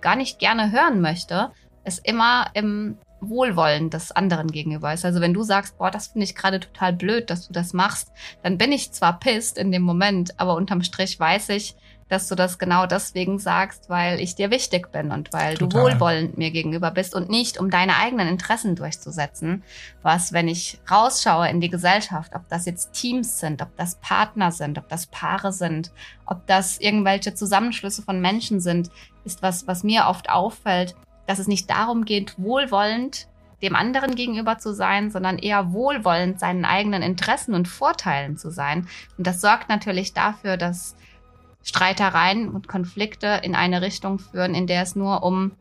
gar 0.00 0.16
nicht 0.16 0.40
gerne 0.40 0.72
hören 0.72 1.00
möchte, 1.00 1.52
es 1.84 2.00
immer 2.00 2.48
im 2.54 2.98
Wohlwollen 3.20 3.88
des 3.88 4.10
anderen 4.10 4.50
gegenüber 4.50 4.92
ist. 4.92 5.04
Also 5.04 5.20
wenn 5.20 5.32
du 5.32 5.44
sagst, 5.44 5.78
boah, 5.78 5.92
das 5.92 6.08
finde 6.08 6.24
ich 6.24 6.34
gerade 6.34 6.58
total 6.58 6.92
blöd, 6.92 7.30
dass 7.30 7.46
du 7.46 7.52
das 7.52 7.72
machst, 7.72 8.10
dann 8.42 8.58
bin 8.58 8.72
ich 8.72 8.90
zwar 8.90 9.20
pisst 9.20 9.56
in 9.56 9.70
dem 9.70 9.82
Moment, 9.82 10.40
aber 10.40 10.56
unterm 10.56 10.82
Strich 10.82 11.20
weiß 11.20 11.50
ich, 11.50 11.76
dass 12.10 12.26
du 12.28 12.34
das 12.34 12.58
genau 12.58 12.86
deswegen 12.86 13.38
sagst, 13.38 13.88
weil 13.88 14.20
ich 14.20 14.34
dir 14.34 14.50
wichtig 14.50 14.90
bin 14.90 15.12
und 15.12 15.32
weil 15.32 15.56
total. 15.56 15.68
du 15.68 15.92
wohlwollend 15.92 16.36
mir 16.36 16.50
gegenüber 16.50 16.90
bist 16.90 17.14
und 17.14 17.30
nicht, 17.30 17.58
um 17.58 17.70
deine 17.70 17.96
eigenen 17.96 18.26
Interessen 18.26 18.74
durchzusetzen. 18.74 19.62
Was, 20.02 20.32
wenn 20.32 20.48
ich 20.48 20.80
rausschaue 20.90 21.48
in 21.48 21.60
die 21.60 21.70
Gesellschaft, 21.70 22.34
ob 22.34 22.48
das 22.48 22.66
jetzt 22.66 22.92
Teams 22.92 23.38
sind, 23.38 23.62
ob 23.62 23.76
das 23.76 23.94
Partner 23.94 24.50
sind, 24.50 24.76
ob 24.76 24.88
das 24.88 25.06
Paare 25.06 25.52
sind, 25.52 25.92
ob 26.26 26.44
das 26.48 26.78
irgendwelche 26.78 27.32
Zusammenschlüsse 27.34 28.02
von 28.02 28.20
Menschen 28.20 28.60
sind, 28.60 28.90
ist 29.24 29.40
was, 29.40 29.68
was 29.68 29.84
mir 29.84 30.06
oft 30.06 30.30
auffällt, 30.30 30.96
dass 31.28 31.38
es 31.38 31.46
nicht 31.46 31.70
darum 31.70 32.04
geht, 32.04 32.34
wohlwollend 32.38 33.28
dem 33.62 33.76
anderen 33.76 34.16
gegenüber 34.16 34.58
zu 34.58 34.74
sein, 34.74 35.12
sondern 35.12 35.38
eher 35.38 35.72
wohlwollend 35.72 36.40
seinen 36.40 36.64
eigenen 36.64 37.02
Interessen 37.02 37.54
und 37.54 37.68
Vorteilen 37.68 38.36
zu 38.36 38.50
sein. 38.50 38.88
Und 39.16 39.26
das 39.28 39.40
sorgt 39.40 39.68
natürlich 39.68 40.12
dafür, 40.12 40.56
dass 40.56 40.96
Streitereien 41.62 42.48
und 42.48 42.68
Konflikte 42.68 43.40
in 43.42 43.54
eine 43.54 43.82
Richtung 43.82 44.18
führen, 44.18 44.54
in 44.54 44.66
der 44.66 44.82
es 44.82 44.96
nur 44.96 45.22
um 45.22 45.52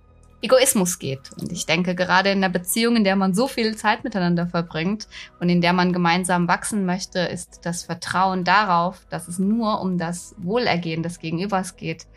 Egoismus 0.42 1.00
geht. 1.00 1.32
Und 1.40 1.52
ich 1.52 1.66
denke, 1.66 1.96
gerade 1.96 2.30
in 2.32 2.38
einer 2.38 2.52
Beziehung, 2.52 2.96
in 2.96 3.04
der 3.04 3.16
man 3.16 3.34
so 3.34 3.48
viel 3.48 3.76
Zeit 3.76 4.04
miteinander 4.04 4.48
verbringt 4.48 5.08
und 5.40 5.50
in 5.50 5.60
der 5.60 5.74
man 5.74 5.92
gemeinsam 5.92 6.48
wachsen 6.48 6.86
möchte, 6.86 7.20
ist 7.20 7.62
das 7.64 7.84
Vertrauen 7.84 8.46
darauf, 8.46 9.06
dass 9.10 9.28
es 9.28 9.38
nur 9.38 9.82
um 9.82 9.98
das 9.98 10.36
Wohlergehen 10.38 11.04
des 11.04 11.20
Gegenübers 11.20 11.76
geht, 11.76 12.08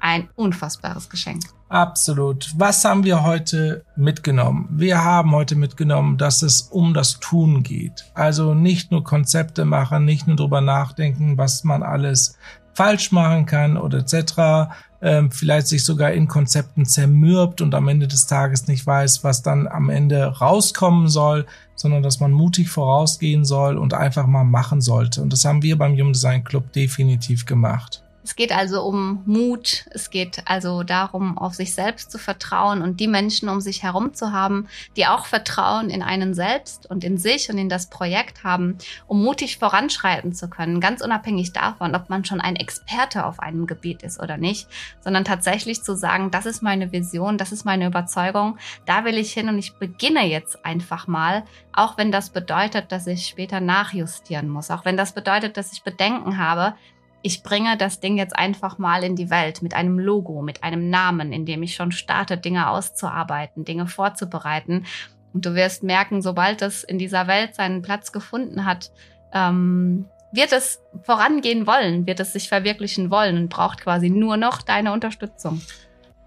ein 0.00 0.28
unfassbares 0.36 1.10
Geschenk. 1.10 1.42
Absolut. 1.68 2.52
Was 2.56 2.84
haben 2.84 3.04
wir 3.04 3.24
heute 3.24 3.84
mitgenommen? 3.96 4.68
Wir 4.70 5.02
haben 5.02 5.32
heute 5.32 5.56
mitgenommen, 5.56 6.16
dass 6.16 6.42
es 6.42 6.62
um 6.62 6.94
das 6.94 7.18
Tun 7.18 7.62
geht. 7.62 8.04
Also 8.14 8.54
nicht 8.54 8.92
nur 8.92 9.02
Konzepte 9.02 9.64
machen, 9.64 10.04
nicht 10.04 10.26
nur 10.26 10.36
drüber 10.36 10.60
nachdenken, 10.60 11.36
was 11.36 11.64
man 11.64 11.82
alles 11.82 12.38
falsch 12.76 13.10
machen 13.10 13.46
kann 13.46 13.76
oder 13.78 13.98
etc. 13.98 14.70
Ähm, 15.00 15.30
vielleicht 15.30 15.66
sich 15.68 15.84
sogar 15.84 16.12
in 16.12 16.28
Konzepten 16.28 16.84
zermürbt 16.84 17.60
und 17.62 17.74
am 17.74 17.88
Ende 17.88 18.06
des 18.06 18.26
Tages 18.26 18.68
nicht 18.68 18.86
weiß, 18.86 19.24
was 19.24 19.42
dann 19.42 19.66
am 19.66 19.88
Ende 19.88 20.26
rauskommen 20.26 21.08
soll, 21.08 21.46
sondern 21.74 22.02
dass 22.02 22.20
man 22.20 22.32
mutig 22.32 22.68
vorausgehen 22.68 23.44
soll 23.44 23.78
und 23.78 23.94
einfach 23.94 24.26
mal 24.26 24.44
machen 24.44 24.80
sollte. 24.80 25.22
Und 25.22 25.32
das 25.32 25.44
haben 25.44 25.62
wir 25.62 25.78
beim 25.78 25.94
Human 25.94 26.12
Design 26.12 26.44
Club 26.44 26.72
definitiv 26.72 27.46
gemacht. 27.46 28.02
Es 28.26 28.34
geht 28.34 28.50
also 28.50 28.82
um 28.82 29.22
Mut, 29.24 29.84
es 29.92 30.10
geht 30.10 30.42
also 30.46 30.82
darum, 30.82 31.38
auf 31.38 31.54
sich 31.54 31.72
selbst 31.76 32.10
zu 32.10 32.18
vertrauen 32.18 32.82
und 32.82 32.98
die 32.98 33.06
Menschen 33.06 33.48
um 33.48 33.60
sich 33.60 33.84
herum 33.84 34.14
zu 34.14 34.32
haben, 34.32 34.66
die 34.96 35.06
auch 35.06 35.26
Vertrauen 35.26 35.90
in 35.90 36.02
einen 36.02 36.34
selbst 36.34 36.90
und 36.90 37.04
in 37.04 37.18
sich 37.18 37.48
und 37.50 37.56
in 37.56 37.68
das 37.68 37.88
Projekt 37.88 38.42
haben, 38.42 38.78
um 39.06 39.22
mutig 39.22 39.60
voranschreiten 39.60 40.32
zu 40.32 40.50
können, 40.50 40.80
ganz 40.80 41.02
unabhängig 41.02 41.52
davon, 41.52 41.94
ob 41.94 42.10
man 42.10 42.24
schon 42.24 42.40
ein 42.40 42.56
Experte 42.56 43.24
auf 43.26 43.38
einem 43.38 43.68
Gebiet 43.68 44.02
ist 44.02 44.20
oder 44.20 44.38
nicht, 44.38 44.66
sondern 44.98 45.24
tatsächlich 45.24 45.84
zu 45.84 45.94
sagen, 45.94 46.32
das 46.32 46.46
ist 46.46 46.64
meine 46.64 46.90
Vision, 46.90 47.38
das 47.38 47.52
ist 47.52 47.64
meine 47.64 47.86
Überzeugung, 47.86 48.58
da 48.86 49.04
will 49.04 49.18
ich 49.18 49.34
hin 49.34 49.48
und 49.48 49.56
ich 49.56 49.74
beginne 49.74 50.26
jetzt 50.26 50.64
einfach 50.66 51.06
mal, 51.06 51.44
auch 51.72 51.96
wenn 51.96 52.10
das 52.10 52.30
bedeutet, 52.30 52.90
dass 52.90 53.06
ich 53.06 53.28
später 53.28 53.60
nachjustieren 53.60 54.48
muss, 54.48 54.72
auch 54.72 54.84
wenn 54.84 54.96
das 54.96 55.12
bedeutet, 55.12 55.56
dass 55.56 55.72
ich 55.72 55.84
Bedenken 55.84 56.38
habe, 56.38 56.74
ich 57.22 57.42
bringe 57.42 57.76
das 57.76 58.00
Ding 58.00 58.16
jetzt 58.18 58.36
einfach 58.36 58.78
mal 58.78 59.02
in 59.02 59.16
die 59.16 59.30
Welt 59.30 59.62
mit 59.62 59.74
einem 59.74 59.98
Logo, 59.98 60.42
mit 60.42 60.62
einem 60.62 60.90
Namen, 60.90 61.32
in 61.32 61.44
dem 61.44 61.62
ich 61.62 61.74
schon 61.74 61.92
starte, 61.92 62.36
Dinge 62.36 62.70
auszuarbeiten, 62.70 63.64
Dinge 63.64 63.86
vorzubereiten. 63.86 64.86
Und 65.32 65.44
du 65.44 65.54
wirst 65.54 65.82
merken, 65.82 66.22
sobald 66.22 66.62
es 66.62 66.84
in 66.84 66.98
dieser 66.98 67.26
Welt 67.26 67.54
seinen 67.54 67.82
Platz 67.82 68.12
gefunden 68.12 68.64
hat, 68.64 68.90
ähm, 69.32 70.06
wird 70.32 70.52
es 70.52 70.80
vorangehen 71.02 71.66
wollen, 71.66 72.06
wird 72.06 72.20
es 72.20 72.32
sich 72.32 72.48
verwirklichen 72.48 73.10
wollen 73.10 73.36
und 73.38 73.48
braucht 73.48 73.80
quasi 73.80 74.10
nur 74.10 74.36
noch 74.36 74.62
deine 74.62 74.92
Unterstützung. 74.92 75.60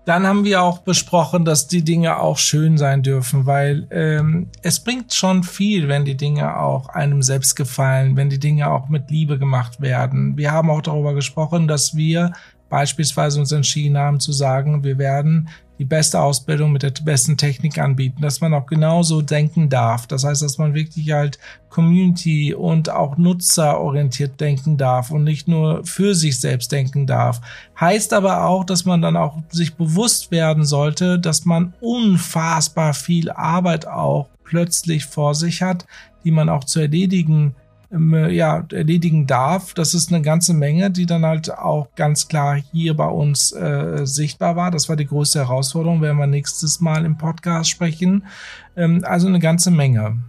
Dann 0.06 0.26
haben 0.26 0.44
wir 0.44 0.64
auch 0.64 0.80
besprochen, 0.80 1.46
dass 1.46 1.68
die 1.68 1.84
Dinge 1.84 2.20
auch 2.20 2.38
schön 2.38 2.78
sein 2.78 3.04
dürfen, 3.04 3.46
weil 3.46 3.88
ähm, 3.92 4.48
es 4.64 4.80
bringt 4.80 5.14
schon 5.14 5.44
viel, 5.44 5.88
wenn 5.88 6.06
die 6.06 6.18
Dinge 6.18 6.58
auch 6.58 6.90
einem 6.90 7.22
selbst 7.22 7.56
gefallen, 7.56 8.16
wenn 8.16 8.30
die 8.30 8.40
Dinge 8.40 8.72
auch 8.72 8.90
mit 8.90 9.12
Liebe 9.12 9.38
gemacht 9.38 9.82
werden. 9.82 10.36
Wir 10.38 10.52
haben 10.52 10.70
auch 10.70 10.82
darüber 10.82 11.14
gesprochen, 11.14 11.68
dass 11.68 11.96
wir 11.96 12.34
beispielsweise 12.70 13.40
uns 13.40 13.52
entschieden 13.52 13.98
haben 13.98 14.20
zu 14.20 14.32
sagen, 14.32 14.84
wir 14.84 14.98
werden 14.98 15.50
die 15.80 15.86
beste 15.86 16.20
Ausbildung 16.20 16.74
mit 16.74 16.84
der 16.84 16.92
besten 17.04 17.38
Technik 17.38 17.80
anbieten, 17.80 18.22
dass 18.22 18.42
man 18.42 18.54
auch 18.54 18.66
genauso 18.66 19.22
denken 19.22 19.70
darf. 19.70 20.08
Das 20.08 20.26
heißt, 20.26 20.42
dass 20.42 20.58
man 20.58 20.74
wirklich 20.74 21.12
halt 21.12 21.40
Community 21.70 22.54
und 22.54 22.90
auch 22.90 23.18
nutzerorientiert 23.18 24.42
denken 24.42 24.76
darf 24.76 25.10
und 25.10 25.24
nicht 25.24 25.48
nur 25.48 25.86
für 25.86 26.16
sich 26.16 26.40
selbst 26.40 26.74
denken 26.74 27.08
darf. 27.08 27.40
Heißt 27.80 28.12
aber 28.12 28.44
auch, 28.44 28.66
dass 28.66 28.84
man 28.84 29.02
dann 29.02 29.16
auch 29.16 29.38
sich 29.50 29.76
bewusst 29.76 30.32
werden 30.32 30.66
sollte, 30.66 31.18
dass 31.18 31.46
man 31.46 31.74
unfassbar 31.80 32.94
viel 32.94 33.32
Arbeit 33.32 33.88
auch 33.88 34.28
plötzlich 34.44 35.06
vor 35.06 35.34
sich 35.34 35.62
hat, 35.62 35.86
die 36.26 36.32
man 36.32 36.50
auch 36.50 36.66
zu 36.66 36.82
erledigen 36.82 37.56
ähm, 37.56 37.69
ja, 37.92 38.66
erledigen 38.72 39.26
darf. 39.26 39.74
Das 39.74 39.94
ist 39.94 40.14
eine 40.14 40.22
ganze 40.22 40.54
Menge, 40.54 40.92
die 40.92 41.06
dann 41.06 41.26
halt 41.26 41.52
auch 41.52 41.88
ganz 41.96 42.28
klar 42.28 42.58
hier 42.72 42.96
bei 42.96 43.08
uns 43.08 43.52
äh, 43.52 44.06
sichtbar 44.06 44.56
war. 44.56 44.70
Das 44.70 44.90
war 44.90 44.96
die 44.96 45.08
größte 45.08 45.40
Herausforderung, 45.40 46.02
werden 46.02 46.18
wir 46.18 46.28
nächstes 46.28 46.80
Mal 46.82 47.06
im 47.06 47.18
Podcast 47.18 47.70
sprechen. 47.70 48.26
Ähm, 48.76 49.04
also 49.04 49.28
eine 49.28 49.40
ganze 49.40 49.72
Menge. 49.72 50.20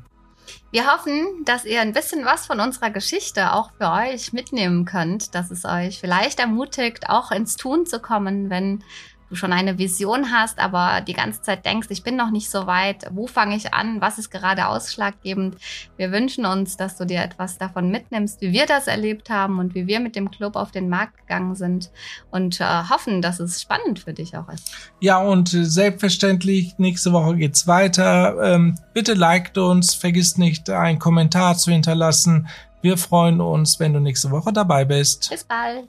Wir 0.72 0.86
hoffen, 0.86 1.26
dass 1.44 1.64
ihr 1.64 1.80
ein 1.80 1.92
bisschen 1.92 2.24
was 2.24 2.46
von 2.46 2.60
unserer 2.60 2.90
Geschichte 2.90 3.52
auch 3.52 3.72
für 3.76 3.90
euch 3.90 4.32
mitnehmen 4.32 4.84
könnt, 4.84 5.34
dass 5.34 5.50
es 5.50 5.64
euch 5.64 5.98
vielleicht 5.98 6.38
ermutigt, 6.38 7.08
auch 7.08 7.32
ins 7.32 7.56
Tun 7.56 7.86
zu 7.86 7.98
kommen, 7.98 8.50
wenn 8.50 8.84
du 9.30 9.36
schon 9.36 9.52
eine 9.52 9.78
Vision 9.78 10.30
hast, 10.30 10.58
aber 10.58 11.00
die 11.00 11.14
ganze 11.14 11.40
Zeit 11.40 11.64
denkst, 11.64 11.86
ich 11.90 12.02
bin 12.02 12.16
noch 12.16 12.30
nicht 12.30 12.50
so 12.50 12.66
weit, 12.66 13.06
wo 13.12 13.26
fange 13.26 13.56
ich 13.56 13.72
an, 13.72 14.00
was 14.00 14.18
ist 14.18 14.30
gerade 14.30 14.66
ausschlaggebend. 14.66 15.56
Wir 15.96 16.12
wünschen 16.12 16.44
uns, 16.44 16.76
dass 16.76 16.98
du 16.98 17.06
dir 17.06 17.22
etwas 17.22 17.56
davon 17.56 17.90
mitnimmst, 17.90 18.40
wie 18.40 18.52
wir 18.52 18.66
das 18.66 18.88
erlebt 18.88 19.30
haben 19.30 19.58
und 19.58 19.74
wie 19.74 19.86
wir 19.86 20.00
mit 20.00 20.16
dem 20.16 20.30
Club 20.30 20.56
auf 20.56 20.72
den 20.72 20.88
Markt 20.88 21.16
gegangen 21.18 21.54
sind 21.54 21.90
und 22.30 22.60
äh, 22.60 22.64
hoffen, 22.90 23.22
dass 23.22 23.40
es 23.40 23.62
spannend 23.62 24.00
für 24.00 24.12
dich 24.12 24.36
auch 24.36 24.48
ist. 24.48 24.72
Ja, 25.00 25.18
und 25.18 25.48
selbstverständlich, 25.48 26.74
nächste 26.78 27.12
Woche 27.12 27.36
geht's 27.36 27.66
weiter. 27.66 28.36
Ähm, 28.42 28.78
bitte 28.92 29.14
liked 29.14 29.56
uns, 29.56 29.94
vergiss 29.94 30.36
nicht, 30.36 30.68
einen 30.68 30.98
Kommentar 30.98 31.56
zu 31.56 31.70
hinterlassen. 31.70 32.48
Wir 32.82 32.96
freuen 32.96 33.40
uns, 33.40 33.78
wenn 33.78 33.92
du 33.92 34.00
nächste 34.00 34.30
Woche 34.30 34.52
dabei 34.52 34.84
bist. 34.84 35.28
Bis 35.30 35.44
bald. 35.44 35.88